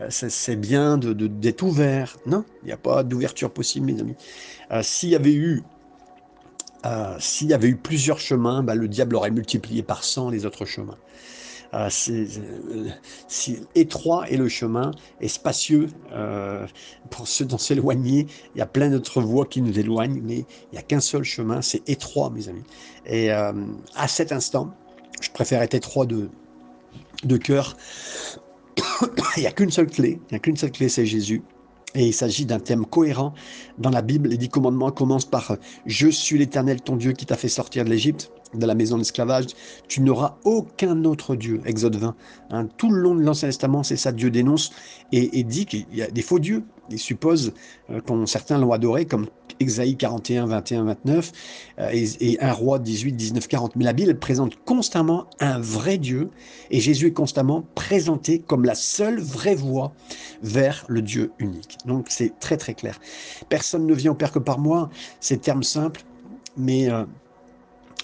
euh, 0.00 0.06
c'est 0.10 0.56
bien 0.56 0.98
d'être 0.98 1.14
de, 1.16 1.64
ouvert. 1.64 2.16
Non, 2.26 2.44
il 2.62 2.66
n'y 2.66 2.72
a 2.72 2.76
pas 2.76 3.02
d'ouverture 3.02 3.50
possible, 3.50 3.92
mes 3.92 4.00
amis. 4.00 4.16
Euh, 4.70 4.82
s'il 4.82 5.10
y 5.10 5.16
avait 5.16 5.34
eu 5.34 5.62
euh, 6.84 7.16
s'il 7.18 7.48
y 7.48 7.54
avait 7.54 7.68
eu 7.68 7.76
plusieurs 7.76 8.18
chemins, 8.18 8.62
bah, 8.62 8.74
le 8.74 8.88
diable 8.88 9.16
aurait 9.16 9.30
multiplié 9.30 9.82
par 9.82 10.04
100 10.04 10.30
les 10.30 10.46
autres 10.46 10.64
chemins. 10.64 10.98
Euh, 11.74 11.88
si 13.28 13.60
étroit 13.74 14.28
est 14.28 14.36
le 14.36 14.50
chemin 14.50 14.90
et 15.22 15.28
spacieux 15.28 15.88
euh, 16.12 16.66
pour 17.08 17.26
ceux 17.26 17.46
d'en 17.46 17.56
s'éloigner. 17.56 18.26
Il 18.54 18.58
y 18.58 18.60
a 18.60 18.66
plein 18.66 18.90
d'autres 18.90 19.22
voies 19.22 19.46
qui 19.46 19.62
nous 19.62 19.78
éloignent, 19.78 20.20
mais 20.22 20.38
il 20.38 20.72
n'y 20.72 20.78
a 20.78 20.82
qu'un 20.82 21.00
seul 21.00 21.24
chemin, 21.24 21.62
c'est 21.62 21.88
étroit, 21.88 22.28
mes 22.28 22.48
amis. 22.48 22.64
Et 23.06 23.30
à 23.30 23.54
cet 24.06 24.32
instant, 24.32 24.74
je 25.22 25.30
préfère 25.30 25.62
être 25.62 25.74
étroit 25.74 26.04
de, 26.04 26.28
de 27.24 27.36
cœur. 27.38 27.74
il 29.36 29.40
n'y 29.40 29.46
a 29.46 29.52
qu'une 29.52 29.70
seule 29.70 29.88
clé, 29.88 30.20
il 30.28 30.32
n'y 30.32 30.36
a 30.36 30.40
qu'une 30.40 30.56
seule 30.56 30.72
clé, 30.72 30.90
c'est 30.90 31.06
Jésus. 31.06 31.42
Et 31.94 32.06
il 32.06 32.14
s'agit 32.14 32.46
d'un 32.46 32.58
thème 32.58 32.86
cohérent 32.86 33.34
dans 33.78 33.90
la 33.90 34.02
Bible. 34.02 34.30
Les 34.30 34.38
dix 34.38 34.48
commandements 34.48 34.90
commencent 34.90 35.26
par 35.26 35.56
Je 35.84 36.08
suis 36.08 36.38
l'Éternel, 36.38 36.80
ton 36.80 36.96
Dieu, 36.96 37.12
qui 37.12 37.26
t'a 37.26 37.36
fait 37.36 37.48
sortir 37.48 37.84
de 37.84 37.90
l'Égypte, 37.90 38.30
de 38.54 38.64
la 38.64 38.74
maison 38.74 38.96
d'esclavage. 38.96 39.46
Tu 39.88 40.00
n'auras 40.00 40.36
aucun 40.44 41.04
autre 41.04 41.36
Dieu. 41.36 41.60
Exode 41.66 41.96
20. 41.96 42.14
Hein, 42.50 42.68
tout 42.78 42.90
le 42.90 43.00
long 43.00 43.14
de 43.14 43.22
l'Ancien 43.22 43.48
Testament, 43.48 43.82
c'est 43.82 43.96
ça. 43.96 44.12
Dieu 44.12 44.30
dénonce 44.30 44.72
et, 45.12 45.42
dit 45.44 45.66
qu'il 45.66 45.86
y 45.92 46.02
a 46.02 46.10
des 46.10 46.22
faux 46.22 46.38
dieux. 46.38 46.64
Suppose 46.98 47.52
euh, 47.90 48.00
qu'on 48.00 48.26
certains 48.26 48.58
l'ont 48.58 48.72
adoré, 48.72 49.06
comme 49.06 49.26
Exaïe 49.60 49.96
41, 49.96 50.46
21, 50.46 50.84
29 50.84 51.32
et, 51.92 52.38
un 52.40 52.52
roi 52.52 52.78
18, 52.78 53.12
19, 53.12 53.48
40. 53.48 53.76
Mais 53.76 53.84
la 53.84 53.92
Bible 53.92 54.18
présente 54.18 54.56
constamment 54.64 55.26
un 55.40 55.58
vrai 55.58 55.98
Dieu 55.98 56.30
et 56.70 56.80
Jésus 56.80 57.08
est 57.08 57.12
constamment 57.12 57.64
présenté 57.74 58.38
comme 58.40 58.64
la 58.64 58.74
seule 58.74 59.20
vraie 59.20 59.54
voie 59.54 59.92
vers 60.42 60.84
le 60.88 61.02
Dieu 61.02 61.32
unique. 61.38 61.78
Donc 61.86 62.06
c'est 62.08 62.38
très 62.40 62.56
très 62.56 62.74
clair. 62.74 62.98
Personne 63.48 63.86
ne 63.86 63.94
vient 63.94 64.12
au 64.12 64.16
Père 64.16 64.32
que 64.32 64.38
par 64.38 64.58
moi. 64.58 64.90
Ces 65.20 65.38
termes 65.38 65.62
simples, 65.62 66.02
mais 66.56 66.90
euh, 66.90 67.04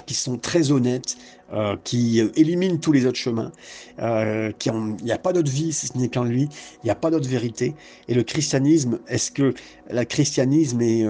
qui 0.07 0.15
sont 0.15 0.39
très 0.39 0.71
honnêtes, 0.71 1.17
euh, 1.53 1.77
qui 1.83 2.21
éliminent 2.37 2.77
tous 2.77 2.93
les 2.93 3.07
autres 3.07 3.19
chemins, 3.19 3.53
euh, 4.01 4.53
qui 4.59 4.69
il 4.69 5.05
n'y 5.05 5.13
a 5.13 5.19
pas 5.19 5.33
d'autre 5.33 5.51
vie 5.51 5.73
si 5.73 5.87
ce 5.87 5.97
n'est 5.97 6.11
qu'en 6.11 6.25
lui, 6.25 6.43
il 6.43 6.85
n'y 6.85 6.91
a 6.91 6.95
pas 6.95 7.11
d'autre 7.11 7.27
vérité. 7.27 7.75
Et 8.07 8.13
le 8.13 8.23
christianisme, 8.23 8.99
est-ce 9.09 9.31
que 9.31 9.55
le 9.91 10.05
christianisme 10.05 10.83
est, 10.83 11.07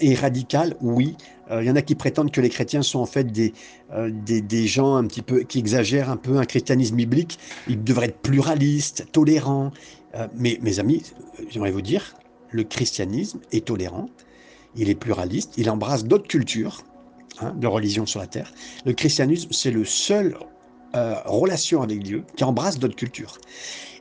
est, 0.00 0.14
radical? 0.14 0.74
Oui. 0.80 1.16
Il 1.50 1.64
y 1.64 1.70
en 1.70 1.76
a 1.76 1.82
qui 1.82 1.94
prétendent 1.94 2.32
que 2.32 2.40
les 2.40 2.48
chrétiens 2.48 2.80
sont 2.80 2.98
en 2.98 3.06
fait 3.06 3.30
des, 3.30 4.66
gens 4.66 4.96
un 4.96 5.06
petit 5.06 5.22
peu 5.22 5.40
qui 5.40 5.58
exagèrent 5.58 6.10
un 6.10 6.16
peu 6.16 6.38
un 6.38 6.44
christianisme 6.44 6.96
biblique. 6.96 7.38
Ils 7.68 7.84
devraient 7.84 8.06
être 8.06 8.20
pluralistes, 8.20 9.06
tolérants. 9.12 9.70
mais 10.34 10.58
mes 10.62 10.80
amis, 10.80 11.02
j'aimerais 11.50 11.72
vous 11.72 11.82
dire, 11.82 12.16
le 12.50 12.64
christianisme 12.64 13.40
est 13.52 13.66
tolérant, 13.66 14.08
il 14.76 14.88
est 14.88 14.94
pluraliste, 14.94 15.54
il 15.58 15.68
embrasse 15.68 16.04
d'autres 16.04 16.26
cultures, 16.26 16.82
Hein, 17.40 17.52
de 17.54 17.66
religion 17.66 18.06
sur 18.06 18.20
la 18.20 18.26
terre. 18.26 18.50
Le 18.86 18.94
christianisme, 18.94 19.50
c'est 19.52 19.70
le 19.70 19.84
seul 19.84 20.38
euh, 20.94 21.16
relation 21.26 21.82
avec 21.82 22.02
Dieu 22.02 22.24
qui 22.34 22.44
embrasse 22.44 22.78
d'autres 22.78 22.96
cultures. 22.96 23.36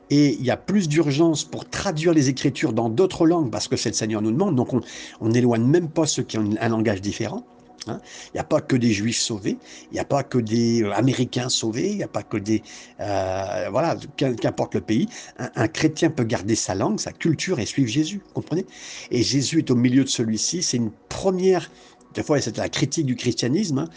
Et 0.10 0.36
il 0.36 0.45
y 0.45 0.52
a 0.52 0.58
plus 0.58 0.88
d'urgence 0.88 1.43
pour 1.43 1.67
traduire 1.69 2.13
les 2.13 2.30
Écritures 2.30 2.71
dans 2.71 2.88
d'autres 2.88 3.28
langues 3.28 3.52
parce 3.52 3.67
que 3.67 3.76
c'est 3.76 3.89
le 3.89 3.95
Seigneur 3.95 4.21
nous 4.21 4.32
demande. 4.32 4.56
Donc 4.56 4.69
on 4.74 5.28
n'éloigne 5.28 5.65
même 5.65 5.89
pas 5.89 6.06
ceux 6.06 6.24
qui 6.24 6.38
ont 6.38 6.50
un 6.58 6.69
langage 6.69 7.02
différent. 7.02 7.43
Hein. 7.88 8.00
Il 8.28 8.36
n'y 8.36 8.39
a 8.39 8.45
pas 8.45 8.62
que 8.62 8.76
des 8.76 8.91
Juifs 8.91 9.19
sauvés, 9.19 9.58
il 9.91 9.95
n'y 9.95 10.00
a 10.00 10.06
pas 10.06 10.24
que 10.24 10.38
des 10.38 10.84
euh, 10.84 10.93
Américains 10.93 11.50
sauvés, 11.50 11.89
il 11.91 11.98
n'y 11.98 12.04
a 12.04 12.08
pas 12.08 12.24
que 12.24 12.38
des... 12.38 12.63
Euh, 13.02 13.67
voilà, 13.69 13.98
qu'importe 14.15 14.76
le 14.76 14.82
pays, 14.82 15.08
un, 15.38 15.50
un, 15.56 15.67
chrétien 15.67 16.10
peut 16.10 16.24
garder 16.24 16.56
sa 16.56 16.74
langue, 16.74 17.00
sa 17.00 17.12
culture 17.12 17.60
et 17.60 17.65
suivre 17.65 17.89
Jésus, 17.89 18.21
comprenez? 18.34 18.65
Et 19.12 19.21
Jésus 19.24 19.60
est 19.60 19.71
au 19.71 19.76
milieu 19.76 20.04
de 20.04 20.10
celui-ci, 20.10 20.63
c'est 20.63 20.78
une 20.78 20.91
première 21.10 21.69
des 22.15 22.23
fois, 22.23 22.39
c'était 22.39 22.62
la 22.62 22.69
critique 22.69 23.06
du 23.06 23.15
christianisme. 23.15 23.80
Hein. 23.80 23.89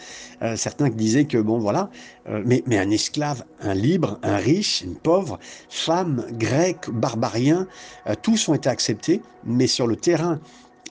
Euh, 0.42 0.56
certains 0.56 0.90
disaient 0.90 1.24
que, 1.24 1.38
bon, 1.38 1.58
voilà, 1.58 1.90
euh, 2.28 2.42
mais, 2.44 2.62
un 2.76 2.90
esclave, 2.90 3.44
un 3.60 3.74
libre, 3.74 4.18
un 4.22 4.36
riche, 4.36 4.82
une 4.82 4.96
pauvre, 4.96 5.38
femme, 5.70 6.26
grec, 6.32 6.90
barbarien, 6.90 7.66
euh, 8.06 8.14
tous 8.20 8.48
ont 8.48 8.54
été 8.54 8.68
acceptés, 8.68 9.22
mais 9.44 9.66
sur 9.66 9.86
le 9.86 9.96
terrain 9.96 10.40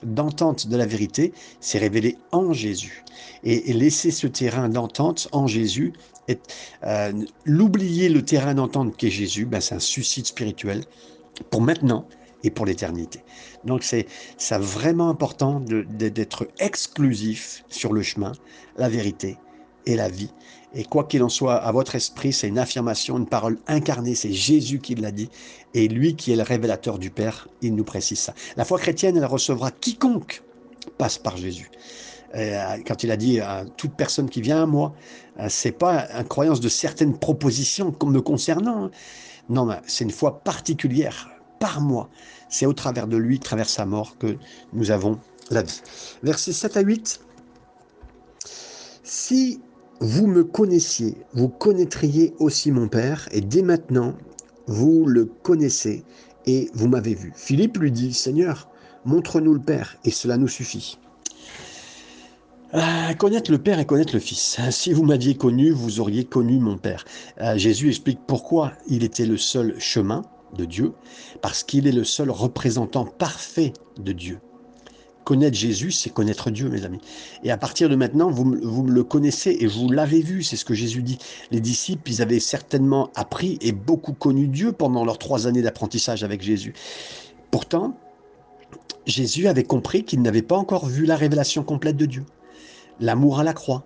d'entente 0.02 0.68
de 0.68 0.76
la 0.76 0.86
vérité, 0.86 1.32
c'est 1.60 1.78
révélé 1.78 2.16
en 2.32 2.52
Jésus. 2.52 3.04
Et, 3.44 3.72
laisser 3.72 4.10
ce 4.10 4.26
terrain 4.26 4.68
d'entente 4.68 5.28
en 5.32 5.46
Jésus, 5.46 5.92
l'oublier 7.44 8.08
le 8.08 8.22
terrain 8.22 8.54
d'entente 8.54 8.96
qu'est 8.96 9.10
Jésus, 9.10 9.44
ben, 9.44 9.60
c'est 9.60 9.74
un 9.74 9.80
suicide 9.80 10.26
spirituel 10.26 10.84
pour 11.50 11.62
maintenant 11.62 12.06
et 12.44 12.50
pour 12.50 12.66
l'éternité. 12.66 13.20
Donc 13.64 13.82
c'est 13.82 14.06
vraiment 14.52 15.08
important 15.08 15.60
d'être 15.60 16.48
exclusif 16.58 17.64
sur 17.68 17.92
le 17.92 18.02
chemin, 18.02 18.32
la 18.76 18.88
vérité 18.88 19.38
et 19.86 19.96
la 19.96 20.08
vie. 20.08 20.32
Et 20.74 20.84
quoi 20.84 21.04
qu'il 21.04 21.22
en 21.22 21.30
soit, 21.30 21.56
à 21.56 21.72
votre 21.72 21.94
esprit, 21.94 22.32
c'est 22.32 22.46
une 22.46 22.58
affirmation, 22.58 23.16
une 23.16 23.26
parole 23.26 23.58
incarnée, 23.66 24.14
c'est 24.14 24.32
Jésus 24.32 24.80
qui 24.80 24.94
l'a 24.94 25.10
dit, 25.10 25.30
et 25.72 25.88
lui 25.88 26.14
qui 26.14 26.30
est 26.30 26.36
le 26.36 26.42
révélateur 26.42 26.98
du 26.98 27.10
Père, 27.10 27.48
il 27.62 27.74
nous 27.74 27.84
précise 27.84 28.18
ça. 28.18 28.34
La 28.56 28.66
foi 28.66 28.78
chrétienne, 28.78 29.16
elle 29.16 29.24
recevra 29.24 29.70
quiconque 29.70 30.42
passe 30.98 31.18
par 31.18 31.36
Jésus. 31.36 31.70
Euh, 32.34 32.76
quand 32.86 33.02
il 33.02 33.10
a 33.10 33.16
dit 33.16 33.40
à 33.40 33.64
toute 33.76 33.94
personne 33.94 34.28
qui 34.28 34.42
vient 34.42 34.62
à 34.62 34.66
moi, 34.66 34.94
euh, 35.40 35.46
c'est 35.48 35.72
pas 35.72 36.06
une 36.12 36.28
croyance 36.28 36.60
de 36.60 36.68
certaines 36.68 37.18
propositions 37.18 37.94
me 38.04 38.20
concernant. 38.20 38.84
Hein. 38.84 38.90
Non, 39.48 39.68
c'est 39.86 40.04
une 40.04 40.10
foi 40.10 40.40
particulière 40.40 41.30
par 41.58 41.80
moi. 41.80 42.08
C'est 42.48 42.66
au 42.66 42.72
travers 42.72 43.06
de 43.06 43.16
lui, 43.16 43.38
travers 43.38 43.68
sa 43.68 43.86
mort, 43.86 44.16
que 44.18 44.36
nous 44.72 44.90
avons 44.90 45.18
la 45.50 45.62
vie. 45.62 45.80
Versets 46.22 46.52
7 46.52 46.76
à 46.76 46.80
8. 46.80 47.20
Si 49.02 49.60
vous 50.00 50.26
me 50.26 50.44
connaissiez, 50.44 51.16
vous 51.32 51.48
connaîtriez 51.48 52.34
aussi 52.38 52.70
mon 52.70 52.88
Père, 52.88 53.28
et 53.32 53.40
dès 53.40 53.62
maintenant, 53.62 54.14
vous 54.66 55.06
le 55.06 55.24
connaissez 55.24 56.04
et 56.46 56.70
vous 56.74 56.88
m'avez 56.88 57.14
vu. 57.14 57.32
Philippe 57.34 57.78
lui 57.78 57.90
dit, 57.90 58.12
Seigneur, 58.12 58.68
montre-nous 59.04 59.54
le 59.54 59.60
Père, 59.60 59.96
et 60.04 60.10
cela 60.10 60.36
nous 60.36 60.48
suffit. 60.48 60.98
Euh, 62.74 63.14
connaître 63.14 63.50
le 63.50 63.58
Père 63.58 63.78
et 63.78 63.86
connaître 63.86 64.12
le 64.14 64.20
Fils. 64.20 64.60
Si 64.70 64.92
vous 64.92 65.04
m'aviez 65.04 65.34
connu, 65.34 65.70
vous 65.70 66.00
auriez 66.00 66.24
connu 66.24 66.58
mon 66.58 66.76
Père. 66.76 67.04
Euh, 67.40 67.56
Jésus 67.56 67.88
explique 67.88 68.20
pourquoi 68.26 68.72
il 68.88 69.04
était 69.04 69.24
le 69.24 69.38
seul 69.38 69.74
chemin, 69.80 70.22
de 70.56 70.64
Dieu, 70.64 70.92
parce 71.42 71.62
qu'il 71.62 71.86
est 71.86 71.92
le 71.92 72.04
seul 72.04 72.30
représentant 72.30 73.04
parfait 73.04 73.72
de 73.98 74.12
Dieu. 74.12 74.40
Connaître 75.24 75.58
Jésus, 75.58 75.92
c'est 75.92 76.08
connaître 76.08 76.50
Dieu, 76.50 76.70
mes 76.70 76.86
amis. 76.86 77.00
Et 77.44 77.50
à 77.50 77.58
partir 77.58 77.90
de 77.90 77.96
maintenant, 77.96 78.30
vous, 78.30 78.56
vous 78.62 78.86
le 78.86 79.04
connaissez 79.04 79.58
et 79.60 79.66
vous 79.66 79.90
l'avez 79.90 80.22
vu, 80.22 80.42
c'est 80.42 80.56
ce 80.56 80.64
que 80.64 80.72
Jésus 80.72 81.02
dit. 81.02 81.18
Les 81.50 81.60
disciples, 81.60 82.10
ils 82.10 82.22
avaient 82.22 82.40
certainement 82.40 83.10
appris 83.14 83.58
et 83.60 83.72
beaucoup 83.72 84.14
connu 84.14 84.48
Dieu 84.48 84.72
pendant 84.72 85.04
leurs 85.04 85.18
trois 85.18 85.46
années 85.46 85.60
d'apprentissage 85.60 86.24
avec 86.24 86.40
Jésus. 86.40 86.72
Pourtant, 87.50 87.98
Jésus 89.04 89.48
avait 89.48 89.64
compris 89.64 90.04
qu'il 90.04 90.22
n'avait 90.22 90.42
pas 90.42 90.56
encore 90.56 90.86
vu 90.86 91.04
la 91.04 91.16
révélation 91.16 91.62
complète 91.62 91.96
de 91.96 92.06
Dieu. 92.06 92.24
L'amour 92.98 93.38
à 93.38 93.44
la 93.44 93.52
croix, 93.52 93.84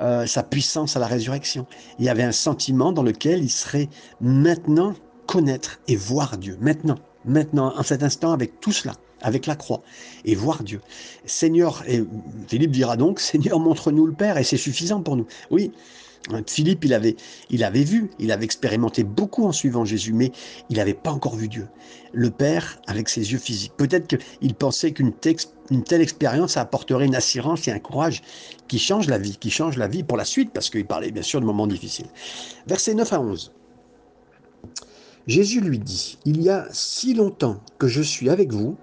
euh, 0.00 0.26
sa 0.26 0.42
puissance 0.42 0.96
à 0.96 1.00
la 1.00 1.06
résurrection. 1.06 1.66
Il 1.98 2.04
y 2.04 2.08
avait 2.08 2.24
un 2.24 2.32
sentiment 2.32 2.90
dans 2.90 3.04
lequel 3.04 3.44
il 3.44 3.50
serait 3.50 3.88
maintenant 4.20 4.94
connaître 5.34 5.80
et 5.88 5.96
voir 5.96 6.38
Dieu. 6.38 6.56
Maintenant, 6.60 7.00
maintenant, 7.24 7.74
en 7.76 7.82
cet 7.82 8.04
instant, 8.04 8.30
avec 8.30 8.60
tout 8.60 8.70
cela, 8.70 8.94
avec 9.20 9.46
la 9.46 9.56
croix 9.56 9.82
et 10.24 10.36
voir 10.36 10.62
Dieu. 10.62 10.80
Seigneur, 11.26 11.82
et 11.88 12.04
Philippe 12.46 12.70
dira 12.70 12.96
donc, 12.96 13.18
Seigneur, 13.30 13.58
montre-nous 13.58 14.06
le 14.06 14.12
Père 14.12 14.38
et 14.38 14.44
c'est 14.44 14.56
suffisant 14.56 15.02
pour 15.02 15.16
nous. 15.16 15.26
Oui, 15.50 15.72
Philippe, 16.46 16.84
il 16.84 16.94
avait, 16.94 17.16
il 17.50 17.64
avait 17.64 17.82
vu, 17.82 18.10
il 18.20 18.30
avait 18.30 18.44
expérimenté 18.44 19.02
beaucoup 19.02 19.44
en 19.44 19.50
suivant 19.50 19.84
Jésus, 19.84 20.12
mais 20.12 20.30
il 20.70 20.76
n'avait 20.76 20.94
pas 20.94 21.10
encore 21.10 21.34
vu 21.34 21.48
Dieu. 21.48 21.66
Le 22.12 22.30
Père 22.30 22.78
avec 22.86 23.08
ses 23.08 23.32
yeux 23.32 23.38
physiques. 23.38 23.72
Peut-être 23.76 24.06
qu'il 24.06 24.54
pensait 24.54 24.92
qu'une 24.92 25.12
telle 25.12 26.00
expérience 26.00 26.56
apporterait 26.56 27.06
une 27.06 27.16
assurance 27.16 27.66
et 27.66 27.72
un 27.72 27.80
courage 27.80 28.22
qui 28.68 28.78
change 28.78 29.08
la 29.08 29.18
vie, 29.18 29.36
qui 29.36 29.50
change 29.50 29.78
la 29.78 29.88
vie 29.88 30.04
pour 30.04 30.16
la 30.16 30.24
suite, 30.24 30.52
parce 30.52 30.70
qu'il 30.70 30.86
parlait 30.86 31.10
bien 31.10 31.22
sûr 31.22 31.40
de 31.40 31.46
moments 31.46 31.66
difficiles. 31.66 32.06
Versets 32.68 32.94
9 32.94 33.12
à 33.12 33.20
11. 33.20 33.52
Jésus 35.26 35.60
lui 35.60 35.78
dit, 35.78 36.18
Il 36.24 36.42
y 36.42 36.50
a 36.50 36.66
si 36.70 37.14
longtemps 37.14 37.60
que 37.78 37.88
je 37.88 38.02
suis 38.02 38.28
avec 38.28 38.52
vous, 38.52 38.76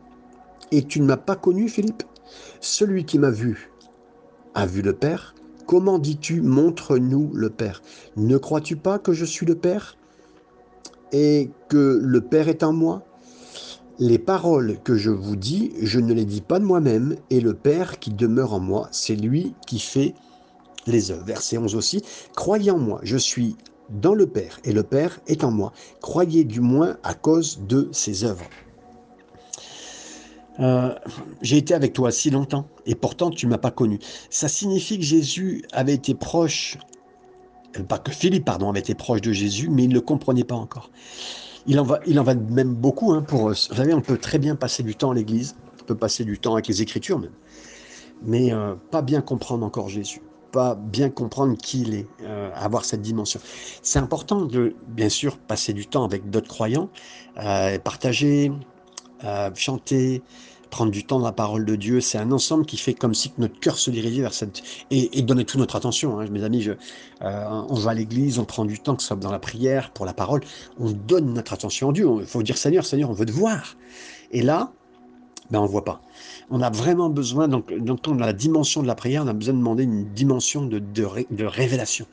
et 0.72 0.84
tu 0.84 1.00
ne 1.00 1.06
m'as 1.06 1.18
pas 1.18 1.36
connu, 1.36 1.70
Philippe 1.70 2.04
Celui 2.60 3.06
qui 3.06 3.20
m'a 3.20 3.30
vu 3.30 3.72
a 4.54 4.66
vu 4.66 4.82
le 4.82 4.94
Père. 4.94 5.36
Comment 5.68 6.00
dis-tu, 6.00 6.42
montre-nous 6.42 7.32
le 7.34 7.50
Père? 7.50 7.82
Ne 8.18 8.38
crois-tu 8.38 8.76
pas 8.76 9.00
que 9.00 9.14
je 9.14 9.26
suis 9.26 9.46
le 9.46 9.56
Père 9.56 9.98
et 11.12 11.52
que 11.70 12.00
le 12.02 12.22
Père 12.22 12.48
est 12.48 12.64
en 12.64 12.74
moi? 12.74 13.04
Les 14.00 14.18
paroles 14.18 14.80
que 14.84 14.96
je 14.96 15.12
vous 15.12 15.36
dis, 15.36 15.74
je 15.82 16.00
ne 16.00 16.14
les 16.14 16.26
dis 16.26 16.42
pas 16.42 16.60
de 16.60 16.66
moi-même, 16.66 17.18
et 17.30 17.40
le 17.40 17.54
Père 17.54 18.00
qui 18.00 18.12
demeure 18.12 18.54
en 18.54 18.60
moi, 18.60 18.90
c'est 18.92 19.16
lui 19.16 19.54
qui 19.68 19.80
fait 19.80 20.16
les 20.88 21.12
œuvres. 21.12 21.26
Verset 21.26 21.60
11 21.60 21.76
aussi, 21.76 22.04
Croyez 22.36 22.72
en 22.72 22.80
moi, 22.80 23.00
je 23.04 23.18
suis 23.18 23.56
dans 23.92 24.14
le 24.14 24.28
Père, 24.28 24.60
et 24.64 24.72
le 24.72 24.84
Père 24.84 25.20
est 25.28 25.44
en 25.44 25.52
moi. 25.52 25.74
Croyez 26.02 26.44
du 26.44 26.62
moins 26.62 26.98
à 27.04 27.14
cause 27.14 27.62
de 27.68 27.90
ses 27.92 28.24
œuvres. 28.24 28.48
Euh, 30.60 30.94
j'ai 31.42 31.58
été 31.58 31.74
avec 31.74 31.94
toi 31.94 32.12
si 32.12 32.30
longtemps 32.30 32.68
et 32.86 32.94
pourtant 32.96 33.30
tu 33.30 33.48
m'as 33.48 33.58
pas 33.58 33.72
connu. 33.72 34.00
Ça 34.30 34.48
signifie 34.48 34.98
que 34.98 35.04
Jésus 35.04 35.64
avait 35.72 35.94
été 35.94 36.14
proche, 36.14 36.78
euh, 37.80 37.84
pas 37.84 37.98
que 37.98 38.12
Philippe, 38.12 38.46
pardon, 38.46 38.70
avait 38.70 38.82
été 38.82 38.94
proche 38.94 39.22
de 39.22 39.32
Jésus, 39.32 39.70
mais 39.70 39.86
il 39.86 39.90
ne 39.90 39.94
le 39.94 40.02
comprenait 40.02 40.44
pas 40.44 40.56
encore. 40.56 40.92
Il 41.68 41.80
en 41.80 41.84
va, 41.84 42.00
il 42.06 42.20
en 42.20 42.24
va 42.24 42.36
même 42.36 42.74
beaucoup 42.74 43.12
hein, 43.14 43.22
pour. 43.22 43.50
Vous 43.50 43.56
savez, 43.56 43.94
on 43.94 44.02
peut 44.02 44.18
très 44.18 44.40
bien 44.40 44.56
passer 44.56 44.84
du 44.84 44.96
temps 44.96 45.12
à 45.12 45.16
l'Église, 45.16 45.56
on 45.82 45.86
peut 45.86 45.96
passer 45.96 46.26
du 46.26 46.38
temps 46.38 46.54
avec 46.54 46.68
les 46.68 46.82
Écritures 46.82 47.20
même, 47.20 47.32
mais 48.24 48.52
euh, 48.52 48.76
pas 48.92 49.02
bien 49.02 49.22
comprendre 49.22 49.66
encore 49.66 49.90
Jésus, 49.90 50.22
pas 50.52 50.76
bien 50.76 51.10
comprendre 51.10 51.58
qui 51.58 51.82
il 51.82 51.94
est, 51.96 52.08
avoir 52.54 52.86
cette 52.86 53.02
dimension. 53.02 53.40
C'est 53.82 54.00
important 54.00 54.46
de, 54.46 54.76
bien 54.88 55.10
sûr, 55.10 55.38
passer 55.38 55.74
du 55.74 55.88
temps 55.88 56.04
avec 56.04 56.30
d'autres 56.30 56.50
croyants, 56.50 56.90
partager, 57.84 58.52
chanter, 59.56 60.22
prendre 60.72 60.92
du 60.92 61.04
temps 61.04 61.20
dans 61.20 61.26
la 61.26 61.34
parole 61.34 61.66
de 61.66 61.76
Dieu, 61.76 62.02
c'est 62.02 62.18
un 62.18 62.32
ensemble 62.32 62.66
qui 62.66 62.78
fait 62.78 62.96
comme 62.96 63.14
si 63.14 63.32
notre 63.38 63.60
cœur 63.60 63.78
se 63.78 63.92
dirigeait 63.92 64.22
vers 64.22 64.34
cette... 64.34 64.64
Et, 64.90 65.22
donner 65.22 65.46
toute 65.46 65.60
notre 65.60 65.76
attention. 65.76 66.20
Hein. 66.20 66.26
Mes 66.32 66.44
amis, 66.44 66.64
je, 66.64 66.72
euh, 67.22 67.62
on 67.70 67.76
va 67.76 67.92
à 67.92 67.94
l'église, 67.94 68.40
on 68.40 68.46
prend 68.46 68.66
du 68.66 68.80
temps, 68.80 68.96
que 68.96 69.04
ce 69.04 69.10
soit 69.10 69.18
dans 69.18 69.32
la 69.32 69.40
prière, 69.40 69.92
pour 69.92 70.06
la 70.06 70.14
parole, 70.14 70.42
on 70.80 70.90
donne 70.90 71.34
notre 71.34 71.54
attention 71.54 71.92
à 71.92 71.94
Dieu. 71.94 72.08
Il 72.20 72.26
faut 72.26 72.42
dire 72.42 72.58
Seigneur, 72.58 72.86
Seigneur, 72.86 73.12
on 73.12 73.14
veut 73.14 73.26
te 73.26 73.32
voir. 73.32 73.76
Et 74.32 74.42
là, 74.42 74.72
ben, 75.52 75.60
on 75.60 75.64
ne 75.64 75.68
voit 75.68 75.84
pas. 75.84 76.02
On 76.54 76.62
a 76.62 76.70
vraiment 76.70 77.10
besoin, 77.10 77.48
donc, 77.48 77.74
dans 77.74 78.14
la 78.14 78.34
dimension 78.34 78.82
de 78.82 78.88
la 78.88 78.96
prière, 78.96 79.24
on 79.24 79.28
a 79.28 79.34
besoin 79.34 79.54
de 79.54 79.60
demander 79.60 79.84
une 79.84 80.04
dimension 80.14 80.66
de, 80.66 81.46
révélation. 81.46 82.06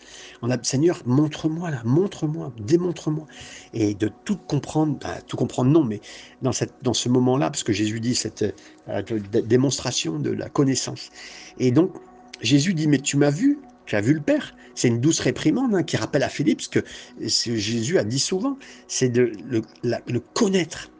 On 0.43 0.51
a, 0.51 0.63
Seigneur, 0.63 1.03
montre-moi 1.07 1.73
là, 1.73 1.83
montre-moi, 1.85 2.53
démontre-moi. 2.61 3.27
Et 3.75 3.95
de 3.95 4.09
tout 4.25 4.37
comprendre, 4.37 4.97
ben, 5.01 5.11
tout 5.27 5.37
comprendre 5.37 5.73
non, 5.73 5.83
mais 5.83 6.01
dans 6.41 6.53
ce 6.95 7.09
moment-là, 7.09 7.51
parce 7.51 7.65
que 7.65 7.73
Jésus 7.73 7.99
dit 7.99 8.15
cette 8.15 8.45
euh, 8.89 9.03
démonstration 9.45 10.21
de 10.21 10.31
la 10.31 10.49
connaissance. 10.49 11.11
Et 11.59 11.73
donc, 11.73 11.93
Jésus 12.41 12.75
dit, 12.75 12.87
mais 12.87 12.99
tu 12.99 13.17
m'as 13.17 13.31
vu, 13.31 13.59
tu 13.87 13.97
as 13.97 14.01
vu 14.01 14.15
le 14.15 14.21
Père. 14.21 14.55
C'est 14.77 14.87
une 14.87 15.01
douce 15.01 15.19
réprimande 15.19 15.75
hein, 15.75 15.83
qui 15.83 15.97
rappelle 15.97 16.23
à 16.23 16.29
Philippe 16.29 16.63
ce 16.63 16.69
que, 16.69 16.85
Jésus 17.19 17.99
a 17.99 18.05
dit 18.05 18.21
souvent, 18.21 18.57
c'est 18.87 19.09
de 19.09 19.33
le 19.83 20.21
connaître, 20.35 20.93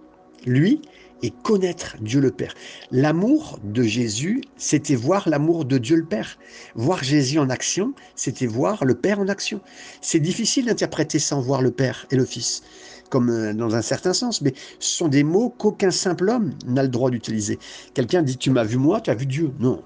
lui, 0.45 0.83
et 1.23 1.31
connaître 1.31 1.97
Dieu 2.01 2.21
le 2.21 2.31
Père. 2.31 2.55
L'amour 2.91 3.59
de 3.65 3.83
Jésus, 3.83 4.43
c'était 4.57 4.95
voir 4.95 5.29
l'amour 5.29 5.65
de 5.65 5.79
Dieu 5.79 5.97
le 5.97 6.05
Père. 6.05 6.39
Voir 6.75 7.03
Jésus 7.03 7.39
en 7.39 7.51
action, 7.51 7.93
c'était 8.15 8.47
voir 8.47 8.85
le 8.85 8.95
Père 8.95 9.21
en 9.21 9.29
action. 9.29 9.61
C'est 10.01 10.21
difficile 10.21 10.67
d'interpréter 10.67 11.19
sans 11.19 11.41
voir 11.41 11.63
le 11.63 11.71
Père 11.71 12.07
et 12.11 12.17
le 12.17 12.25
Fils, 12.25 12.63
comme 13.11 13.31
euh, 13.31 13.53
dans 13.53 13.75
un 13.75 13.83
certain 13.83 14.13
sens, 14.13 14.41
mais 14.43 14.55
ce 14.79 14.97
sont 14.97 15.09
des 15.09 15.25
mots 15.25 15.51
qu'aucun 15.51 15.91
simple 15.91 16.29
homme 16.29 16.53
n'a 16.67 16.83
le 16.83 16.89
droit 16.89 17.11
d'utiliser. 17.11 17.59
Quelqu'un 17.95 18.23
dit 18.23 18.37
Tu 18.37 18.51
m'as 18.51 18.65
vu 18.65 18.77
moi, 18.77 19.01
tu 19.01 19.11
as 19.11 19.15
vu 19.15 19.27
Dieu. 19.27 19.51
Non, 19.59 19.83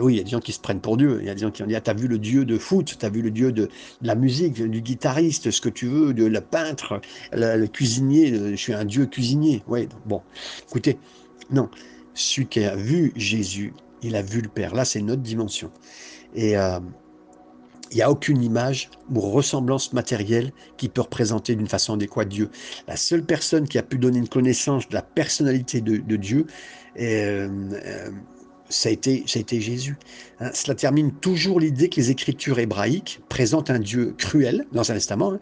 oui, 0.00 0.14
il 0.14 0.16
y 0.18 0.20
a 0.20 0.24
des 0.24 0.30
gens 0.30 0.40
qui 0.40 0.52
se 0.52 0.60
prennent 0.60 0.80
pour 0.80 0.96
Dieu. 0.96 1.18
Il 1.20 1.26
y 1.26 1.30
a 1.30 1.34
des 1.34 1.40
gens 1.40 1.50
qui 1.50 1.62
ont 1.62 1.66
dit, 1.66 1.76
ah, 1.76 1.80
t'as 1.80 1.94
vu 1.94 2.08
le 2.08 2.18
Dieu 2.18 2.44
de 2.44 2.58
foot, 2.58 2.96
t'as 2.98 3.10
vu 3.10 3.22
le 3.22 3.30
Dieu 3.30 3.52
de, 3.52 3.68
la 4.02 4.14
musique, 4.14 4.62
du 4.62 4.80
guitariste, 4.80 5.50
ce 5.50 5.60
que 5.60 5.68
tu 5.68 5.86
veux, 5.86 6.14
de 6.14 6.26
la 6.26 6.40
peintre, 6.40 7.00
le, 7.32 7.66
cuisinier, 7.66 8.50
je 8.50 8.56
suis 8.56 8.74
un 8.74 8.84
Dieu 8.84 9.06
cuisinier. 9.06 9.62
Oui, 9.68 9.88
bon, 10.06 10.22
écoutez, 10.68 10.98
non, 11.50 11.68
celui 12.14 12.46
qui 12.46 12.64
a 12.64 12.76
vu 12.76 13.12
Jésus, 13.16 13.72
il 14.02 14.16
a 14.16 14.22
vu 14.22 14.40
le 14.40 14.48
Père. 14.48 14.74
Là, 14.74 14.84
c'est 14.84 14.98
une 14.98 15.10
autre 15.10 15.22
dimension. 15.22 15.70
Et 16.34 16.56
euh, 16.56 16.78
il 17.90 17.96
n'y 17.96 18.02
a 18.02 18.10
aucune 18.10 18.42
image 18.42 18.88
ou 19.12 19.20
ressemblance 19.20 19.92
matérielle 19.92 20.52
qui 20.76 20.88
peut 20.88 21.00
représenter 21.00 21.56
d'une 21.56 21.66
façon 21.66 21.94
adéquate 21.94 22.28
Dieu. 22.28 22.50
La 22.86 22.96
seule 22.96 23.24
personne 23.24 23.66
qui 23.66 23.78
a 23.78 23.82
pu 23.82 23.98
donner 23.98 24.18
une 24.18 24.28
connaissance 24.28 24.88
de 24.88 24.94
la 24.94 25.02
personnalité 25.02 25.80
de, 25.80 26.16
Dieu, 26.16 26.46
euh, 27.00 27.48
ça 28.70 28.88
a 28.88 28.92
été, 28.92 29.24
ça 29.26 29.38
a 29.38 29.42
été 29.42 29.60
Jésus. 29.60 29.96
Hein, 30.38 30.50
cela 30.54 30.74
termine 30.74 31.12
toujours 31.12 31.60
l'idée 31.60 31.88
que 31.88 31.96
les 31.96 32.10
écritures 32.10 32.58
hébraïques 32.58 33.20
présentent 33.28 33.70
un 33.70 33.78
Dieu 33.78 34.14
cruel 34.16 34.66
dans 34.72 34.80
l'Ancien 34.80 34.94
Testament, 34.94 35.34
hein. 35.34 35.40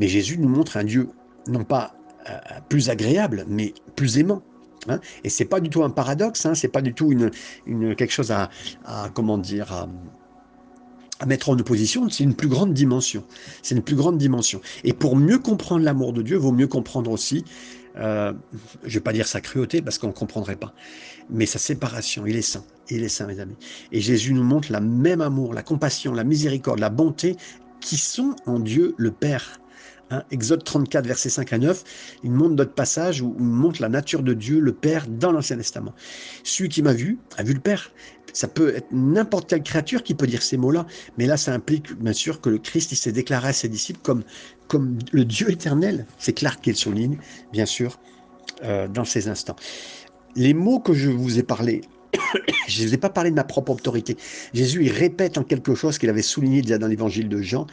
mais 0.00 0.08
Jésus 0.08 0.38
nous 0.38 0.48
montre 0.48 0.76
un 0.76 0.84
Dieu 0.84 1.10
non 1.46 1.64
pas 1.64 1.94
euh, 2.28 2.38
plus 2.68 2.88
agréable, 2.88 3.44
mais 3.48 3.74
plus 3.94 4.18
aimant. 4.18 4.42
Hein. 4.88 5.00
Et 5.22 5.28
c'est 5.28 5.44
pas 5.44 5.60
du 5.60 5.70
tout 5.70 5.84
un 5.84 5.90
paradoxe, 5.90 6.46
hein, 6.46 6.54
c'est 6.54 6.68
pas 6.68 6.82
du 6.82 6.94
tout 6.94 7.12
une, 7.12 7.30
quelque 7.94 8.12
chose 8.12 8.32
à, 8.32 8.50
comment 9.14 9.38
dire 9.38 9.72
à, 11.20 11.26
mettre 11.26 11.50
en 11.50 11.58
opposition, 11.58 12.08
c'est 12.08 12.24
une 12.24 12.34
plus 12.34 12.48
grande 12.48 12.74
dimension. 12.74 13.22
C'est 13.62 13.76
une 13.76 13.82
plus 13.82 13.94
grande 13.94 14.18
dimension. 14.18 14.60
Et 14.82 14.92
pour 14.92 15.14
mieux 15.14 15.38
comprendre 15.38 15.84
l'amour 15.84 16.12
de 16.12 16.20
Dieu, 16.20 16.36
vaut 16.36 16.50
mieux 16.50 16.66
comprendre 16.66 17.12
aussi 17.12 17.44
euh, 17.96 18.32
je 18.82 18.88
ne 18.88 18.92
vais 18.94 19.00
pas 19.00 19.12
dire 19.12 19.28
sa 19.28 19.40
cruauté 19.40 19.82
parce 19.82 19.98
qu'on 19.98 20.08
ne 20.08 20.12
comprendrait 20.12 20.56
pas, 20.56 20.74
mais 21.30 21.46
sa 21.46 21.58
séparation, 21.58 22.26
il 22.26 22.36
est 22.36 22.42
saint, 22.42 22.64
il 22.88 23.02
est 23.02 23.08
saint 23.08 23.26
mes 23.26 23.40
amis. 23.40 23.56
Et 23.90 24.00
Jésus 24.00 24.32
nous 24.32 24.44
montre 24.44 24.72
la 24.72 24.80
même 24.80 25.20
amour, 25.20 25.54
la 25.54 25.62
compassion, 25.62 26.12
la 26.12 26.24
miséricorde, 26.24 26.78
la 26.78 26.90
bonté 26.90 27.36
qui 27.80 27.96
sont 27.96 28.34
en 28.46 28.60
Dieu 28.60 28.94
le 28.96 29.10
Père. 29.10 29.60
Hein, 30.10 30.24
Exode 30.30 30.62
34, 30.62 31.06
versets 31.06 31.30
5 31.30 31.52
à 31.54 31.58
9, 31.58 31.84
il 32.22 32.30
montre 32.30 32.54
notre 32.54 32.74
passage 32.74 33.22
où 33.22 33.34
il 33.38 33.44
montre 33.44 33.80
la 33.80 33.88
nature 33.88 34.22
de 34.22 34.34
Dieu, 34.34 34.60
le 34.60 34.72
Père, 34.74 35.06
dans 35.06 35.32
l'Ancien 35.32 35.56
Testament. 35.56 35.94
Celui 36.44 36.68
qui 36.68 36.82
m'a 36.82 36.92
vu 36.92 37.18
a 37.38 37.42
vu 37.42 37.54
le 37.54 37.60
Père. 37.60 37.90
Ça 38.34 38.46
peut 38.48 38.74
être 38.74 38.88
n'importe 38.92 39.48
quelle 39.48 39.62
créature 39.62 40.02
qui 40.02 40.14
peut 40.14 40.26
dire 40.26 40.42
ces 40.42 40.56
mots-là, 40.56 40.86
mais 41.16 41.26
là, 41.26 41.36
ça 41.36 41.52
implique 41.52 41.94
bien 41.94 42.12
sûr 42.12 42.40
que 42.40 42.50
le 42.50 42.58
Christ, 42.58 42.92
il 42.92 42.96
s'est 42.96 43.12
déclaré 43.12 43.48
à 43.48 43.52
ses 43.52 43.68
disciples 43.68 44.00
comme, 44.02 44.22
comme 44.72 44.98
le 45.12 45.26
Dieu 45.26 45.50
éternel. 45.50 46.06
C'est 46.16 46.32
clair 46.32 46.58
qu'il 46.58 46.74
souligne, 46.76 47.18
bien 47.52 47.66
sûr, 47.66 48.00
euh, 48.64 48.88
dans 48.88 49.04
ces 49.04 49.28
instants. 49.28 49.56
Les 50.34 50.54
mots 50.54 50.80
que 50.80 50.94
je 50.94 51.10
vous 51.10 51.38
ai 51.38 51.42
parlé, 51.42 51.82
je 52.68 52.82
ne 52.82 52.88
vous 52.88 52.94
ai 52.94 52.96
pas 52.96 53.10
parlé 53.10 53.28
de 53.28 53.36
ma 53.36 53.44
propre 53.44 53.72
autorité. 53.72 54.16
Jésus, 54.54 54.86
il 54.86 54.90
répète 54.90 55.36
en 55.36 55.44
quelque 55.44 55.74
chose 55.74 55.98
qu'il 55.98 56.08
avait 56.08 56.22
souligné 56.22 56.62
déjà 56.62 56.78
dans 56.78 56.86
l'évangile 56.86 57.28
de 57.28 57.42
Jean. 57.42 57.66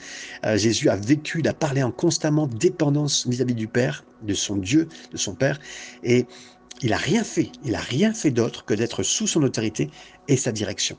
Euh, 0.45 0.57
Jésus 0.57 0.89
a 0.89 0.97
vécu, 0.97 1.39
il 1.39 1.47
a 1.47 1.53
parlé 1.53 1.81
en 1.83 1.91
constamment 1.91 2.47
dépendance 2.47 3.25
vis-à-vis 3.29 3.55
du 3.55 3.69
Père, 3.69 4.03
de 4.23 4.33
son 4.33 4.57
Dieu, 4.57 4.89
de 5.13 5.17
son 5.17 5.35
Père. 5.35 5.57
Et 6.03 6.25
il 6.81 6.89
n'a 6.89 6.97
rien 6.97 7.23
fait, 7.23 7.49
il 7.63 7.71
n'a 7.71 7.79
rien 7.79 8.13
fait 8.13 8.31
d'autre 8.31 8.65
que 8.65 8.73
d'être 8.73 9.03
sous 9.03 9.25
son 9.25 9.41
autorité 9.43 9.89
et 10.27 10.35
sa 10.35 10.51
direction. 10.51 10.97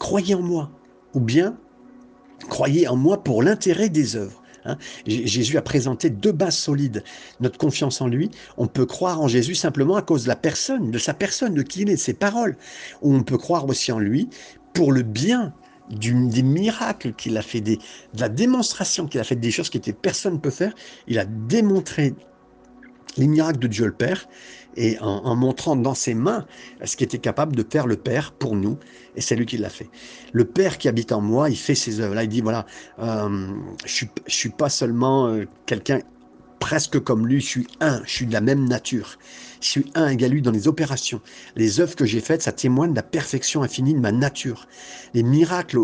Croyez 0.00 0.34
en 0.34 0.42
moi, 0.42 0.72
ou 1.14 1.20
bien 1.20 1.56
croyez 2.48 2.88
en 2.88 2.96
moi 2.96 3.22
pour 3.22 3.44
l'intérêt 3.44 3.88
des 3.88 4.16
œuvres. 4.16 4.42
Hein. 4.64 4.76
Jésus 5.06 5.56
a 5.56 5.62
présenté 5.62 6.10
deux 6.10 6.32
bases 6.32 6.56
solides. 6.56 7.04
Notre 7.40 7.58
confiance 7.58 8.00
en 8.00 8.08
lui, 8.08 8.30
on 8.56 8.66
peut 8.66 8.86
croire 8.86 9.20
en 9.20 9.28
Jésus 9.28 9.54
simplement 9.54 9.96
à 9.96 10.02
cause 10.02 10.24
de 10.24 10.28
la 10.28 10.36
personne, 10.36 10.90
de 10.90 10.98
sa 10.98 11.14
personne, 11.14 11.54
de 11.54 11.62
qui 11.62 11.82
il 11.82 11.90
est, 11.90 11.94
de 11.94 12.00
ses 12.00 12.14
paroles. 12.14 12.56
Ou 13.02 13.14
on 13.14 13.22
peut 13.22 13.38
croire 13.38 13.66
aussi 13.66 13.92
en 13.92 13.98
lui 13.98 14.28
pour 14.74 14.92
le 14.92 15.02
bien 15.02 15.52
des 15.90 16.42
miracles 16.42 17.14
qu'il 17.14 17.36
a 17.38 17.42
fait, 17.42 17.60
des, 17.60 17.76
de 17.76 18.20
la 18.20 18.28
démonstration 18.28 19.06
qu'il 19.06 19.20
a 19.20 19.24
fait 19.24 19.36
des 19.36 19.50
choses 19.50 19.70
que 19.70 19.78
personne 19.90 20.34
ne 20.34 20.38
peut 20.38 20.50
faire. 20.50 20.74
Il 21.06 21.18
a 21.18 21.24
démontré 21.24 22.14
les 23.16 23.26
miracles 23.26 23.58
de 23.58 23.68
Dieu 23.68 23.86
le 23.86 23.92
Père 23.92 24.28
et 24.76 24.98
en, 25.00 25.34
montrant 25.34 25.76
dans 25.76 25.94
ses 25.94 26.14
mains 26.14 26.46
ce 26.84 26.96
qu'était 26.96 27.18
capable 27.18 27.56
de 27.56 27.64
faire 27.68 27.86
le 27.86 27.96
Père 27.96 28.32
pour 28.32 28.54
nous, 28.54 28.78
et 29.16 29.20
c'est 29.20 29.34
lui 29.34 29.46
qui 29.46 29.58
l'a 29.58 29.70
fait. 29.70 29.90
Le 30.32 30.44
Père 30.44 30.78
qui 30.78 30.88
habite 30.88 31.12
en 31.12 31.20
moi, 31.20 31.50
il 31.50 31.56
fait 31.56 31.74
ses 31.74 32.00
œuvres. 32.00 32.14
Là, 32.14 32.24
il 32.24 32.28
dit 32.28 32.40
voilà, 32.40 32.66
euh, 33.00 33.48
je 33.84 33.92
suis, 33.92 34.08
suis 34.26 34.50
pas 34.50 34.68
seulement 34.68 35.28
euh, 35.28 35.46
quelqu'un 35.66 36.00
presque 36.58 37.00
comme 37.00 37.26
lui, 37.26 37.40
je 37.40 37.46
suis 37.46 37.66
un, 37.80 38.02
je 38.04 38.10
suis 38.10 38.26
de 38.26 38.32
la 38.32 38.40
même 38.40 38.68
nature. 38.68 39.18
Je 39.60 39.68
suis 39.68 39.90
un 39.94 40.08
égal 40.08 40.30
lui 40.30 40.42
dans 40.42 40.50
les 40.50 40.68
opérations. 40.68 41.20
Les 41.56 41.80
œuvres 41.80 41.96
que 41.96 42.04
j'ai 42.04 42.20
faites, 42.20 42.42
ça 42.42 42.52
témoigne 42.52 42.90
de 42.90 42.96
la 42.96 43.02
perfection 43.02 43.62
infinie 43.62 43.94
de 43.94 44.00
ma 44.00 44.12
nature. 44.12 44.68
Les 45.14 45.22
miracles 45.22 45.78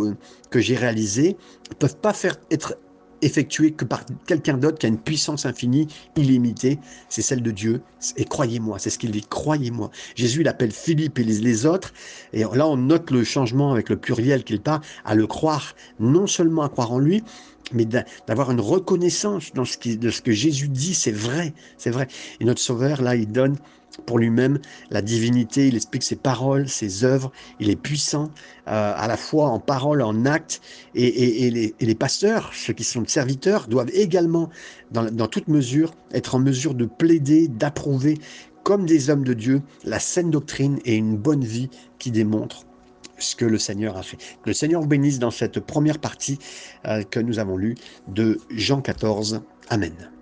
que 0.51 0.61
j'ai 0.61 0.77
réalisés 0.77 1.37
ne 1.71 1.75
peuvent 1.75 1.97
pas 1.97 2.13
faire 2.13 2.37
être 2.51 2.77
effectués 3.25 3.73
que 3.73 3.85
par 3.85 4.05
quelqu'un 4.27 4.57
d'autre 4.57 4.79
qui 4.79 4.87
a 4.87 4.89
une 4.89 4.99
puissance 4.99 5.47
infinie, 5.47 5.89
illimitée, 6.17 6.79
c'est 7.09 7.23
celle 7.23 7.43
de 7.43 7.51
Dieu. 7.51 7.83
Et 8.17 8.25
croyez-moi, 8.25 8.79
c'est 8.79 8.91
ce 8.91 8.99
qu'il 8.99 9.11
dit, 9.11 9.25
croyez-moi. 9.29 9.91
Jésus, 10.15 10.43
il 10.43 10.49
appelle 10.49 10.73
Philippe 10.73 11.19
et 11.19 11.25
les, 11.25 11.67
autres, 11.67 11.93
et 12.33 12.41
là 12.41 12.67
on 12.67 12.77
note 12.77 13.11
le 13.11 13.25
changement 13.25 13.73
avec 13.73 13.89
le 13.89 13.97
pluriel 13.97 14.45
qu'il 14.45 14.61
parle, 14.61 14.81
à 15.05 15.15
le 15.15 15.27
croire, 15.27 15.75
non 15.99 16.27
seulement 16.27 16.63
à 16.63 16.69
croire 16.69 16.93
en 16.93 16.99
lui, 16.99 17.23
mais 17.73 17.87
d'avoir 18.27 18.51
une 18.51 18.61
reconnaissance 18.61 19.53
dans 19.55 19.65
ce 19.65 19.79
qui, 19.79 19.97
de 19.97 20.11
ce 20.11 20.21
que 20.21 20.33
Jésus 20.33 20.69
dit, 20.69 20.95
c'est 20.95 21.13
vrai, 21.13 21.55
c'est 21.79 21.91
vrai. 21.91 22.09
Et 22.41 22.45
notre 22.45 22.61
Sauveur, 22.61 23.01
là, 23.01 23.17
il 23.17 23.31
donne 23.31 23.57
pour 24.07 24.19
lui-même 24.19 24.59
la 24.91 25.03
divinité, 25.03 25.69
il 25.69 25.77
explique 25.77 26.03
ses 26.03 26.17
paroles, 26.17 26.69
ses 26.69 27.05
œuvres, 27.05 27.33
il 27.61 27.71
est 27.71 27.77
puissant 27.77 28.31
euh, 28.69 28.93
à 28.97 29.07
la 29.07 29.17
fois 29.17 29.49
en 29.49 29.61
parole, 29.61 30.03
en 30.03 30.27
acte, 30.27 30.61
et, 30.95 31.73
les, 31.81 31.95
pasteurs, 31.95 32.51
ceux 32.55 32.73
qui 32.73 32.85
sont 32.85 33.05
serviteurs, 33.07 33.67
doivent 33.69 33.91
également, 33.93 34.51
dans, 34.91 35.27
toute 35.27 35.49
mesure, 35.49 35.95
être 36.13 36.35
en 36.35 36.39
mesure 36.39 36.75
de 36.75 36.87
plaider, 36.87 37.49
d'approuver, 37.49 38.19
comme 38.63 38.87
des 38.87 39.11
hommes 39.11 39.25
de 39.25 39.35
Dieu, 39.35 39.63
la 39.85 39.99
saine 39.99 40.31
doctrine 40.31 40.79
et 40.85 40.97
une 40.97 41.17
bonne 41.17 41.45
vie 41.45 41.69
qui 41.99 42.11
démontre 42.11 42.65
ce 43.19 43.37
que 43.37 43.45
le 43.45 43.59
Seigneur 43.59 43.97
a 43.97 44.03
fait. 44.03 44.17
Que 44.17 44.51
le 44.51 44.55
Seigneur 44.55 44.81
vous 44.81 44.89
bénisse 44.89 45.19
dans 45.19 45.31
cette 45.31 45.61
première 45.61 45.99
partie 45.99 46.39
euh, 46.87 47.03
que 47.03 47.21
nous 47.21 47.39
avons 47.39 47.57
lue 47.57 47.77
de 48.09 48.39
Jean 48.51 48.81
14. 48.81 49.43
Amen. 49.69 50.14